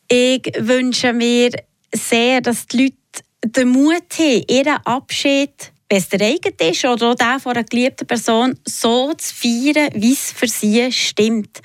Ich 0.09 0.53
wünsche 0.59 1.13
mir 1.13 1.51
sehr, 1.93 2.41
dass 2.41 2.67
die 2.67 2.85
Leute 2.85 2.97
den 3.45 3.69
Mut 3.69 4.19
haben, 4.19 4.45
ihren 4.49 4.79
Abschied, 4.85 5.73
wenn 5.89 5.99
es 5.99 6.09
der 6.09 6.21
eigene 6.21 6.71
ist 6.71 6.85
oder 6.85 7.11
auch 7.11 7.15
der 7.15 7.39
von 7.41 7.53
einer 7.53 7.65
geliebten 7.65 8.07
Person, 8.07 8.59
so 8.65 9.13
zu 9.15 9.35
feiern, 9.35 9.91
wie 9.95 10.13
es 10.13 10.33
für 10.33 10.49
sie 10.49 10.91
stimmt. 10.93 11.61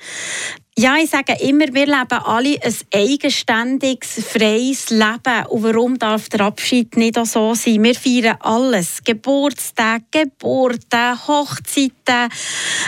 Ja, 0.78 0.96
ich 0.96 1.10
sage 1.10 1.36
immer, 1.40 1.66
wir 1.74 1.84
leben 1.84 2.18
alle 2.24 2.56
ein 2.62 2.74
eigenständiges, 2.94 4.24
freies 4.24 4.88
Leben. 4.88 5.46
Und 5.50 5.62
warum 5.64 5.98
darf 5.98 6.30
der 6.30 6.40
Abschied 6.40 6.96
nicht 6.96 7.18
auch 7.18 7.26
so 7.26 7.54
sein? 7.54 7.84
Wir 7.84 7.94
feiern 7.94 8.38
alles. 8.40 9.04
Geburtstage, 9.04 10.02
Geburten, 10.10 11.28
Hochzeiten. 11.28 12.30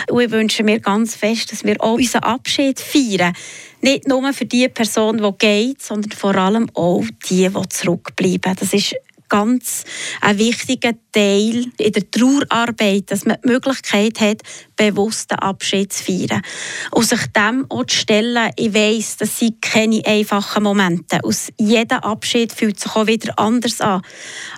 Und 0.09 0.19
ich 0.19 0.31
wünsche 0.31 0.63
mir 0.63 0.79
ganz 0.79 1.15
fest, 1.15 1.51
dass 1.51 1.63
wir 1.63 1.79
auch 1.79 1.93
unseren 1.93 2.23
Abschied 2.23 2.79
feiern. 2.79 3.35
Nicht 3.85 4.07
nur 4.07 4.33
für 4.33 4.45
die 4.45 4.67
Person, 4.67 5.17
die 5.17 5.31
geht, 5.37 5.79
sondern 5.79 6.11
vor 6.11 6.35
allem 6.35 6.71
auch 6.73 7.03
die, 7.29 7.47
die 7.47 7.69
zurückbleiben. 7.69 8.55
Das 8.59 8.73
ist 8.73 8.95
ganz 9.29 9.83
ein 10.21 10.39
wichtiger 10.39 10.93
Teil 11.11 11.67
in 11.77 11.91
der 11.91 12.09
Trauerarbeit, 12.09 13.11
dass 13.11 13.25
man 13.25 13.37
die 13.43 13.47
Möglichkeit 13.47 14.19
hat, 14.19 14.41
bewussten 14.75 15.35
Abschied 15.35 15.93
zu 15.93 16.03
feiern. 16.03 16.41
Und 16.89 17.05
sich 17.05 17.27
dem 17.27 17.67
auch 17.69 17.85
zu 17.85 17.95
stellen, 17.95 18.49
ich 18.55 18.73
weiss, 18.73 19.17
das 19.17 19.37
sind 19.37 19.61
keine 19.61 20.03
einfachen 20.03 20.63
Momente. 20.63 21.23
Aus 21.23 21.49
jedem 21.59 21.99
Abschied 21.99 22.53
fühlt 22.53 22.79
sich 22.79 22.95
auch 22.95 23.05
wieder 23.05 23.37
anders 23.37 23.81
an. 23.81 24.01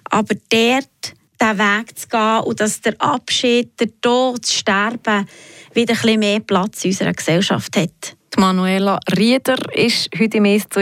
Aber 0.06 0.36
dort 0.48 1.16
den 1.42 1.58
Weg 1.58 2.00
zu 2.00 2.08
gehen 2.08 2.40
und 2.46 2.62
dass 2.62 2.80
der 2.80 2.96
Abschied, 3.02 3.78
der 3.78 3.90
Tod, 4.00 4.42
das 4.42 4.54
Sterben 4.54 5.28
wieder 5.74 5.96
ein 5.96 6.02
bisschen 6.02 6.20
mehr 6.22 6.40
Platz 6.40 6.86
in 6.86 6.92
unserer 6.92 7.12
Gesellschaft 7.12 7.76
hat. 7.76 8.16
Manuela 8.36 9.00
Rieder 9.18 9.58
war 9.58 10.20
heute 10.20 10.38
im 10.38 10.46
«Es 10.46 10.68
zu 10.70 10.80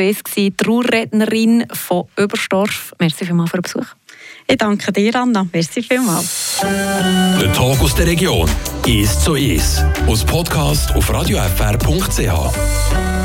Trauerrednerin 0.58 1.66
von 1.72 2.06
Überstorf. 2.18 2.94
Merci 3.00 3.26
vielmals 3.26 3.52
für 3.52 3.58
den 3.58 3.64
Besuch. 3.64 3.86
Ich 4.48 4.58
danke 4.58 4.92
dir, 4.92 5.16
Anna. 5.16 5.48
Merci 5.52 5.82
vielmals. 5.82 6.60
Der 6.62 7.54
Tag 7.54 7.82
aus 7.82 7.96
der 7.96 8.08
Region 8.08 8.50
«Es 8.88 9.24
zu 9.24 9.36
Es» 9.36 9.84
aus 10.08 10.24
Podcast 10.24 10.94
auf 10.96 11.12
radiofr.ch. 11.12 13.25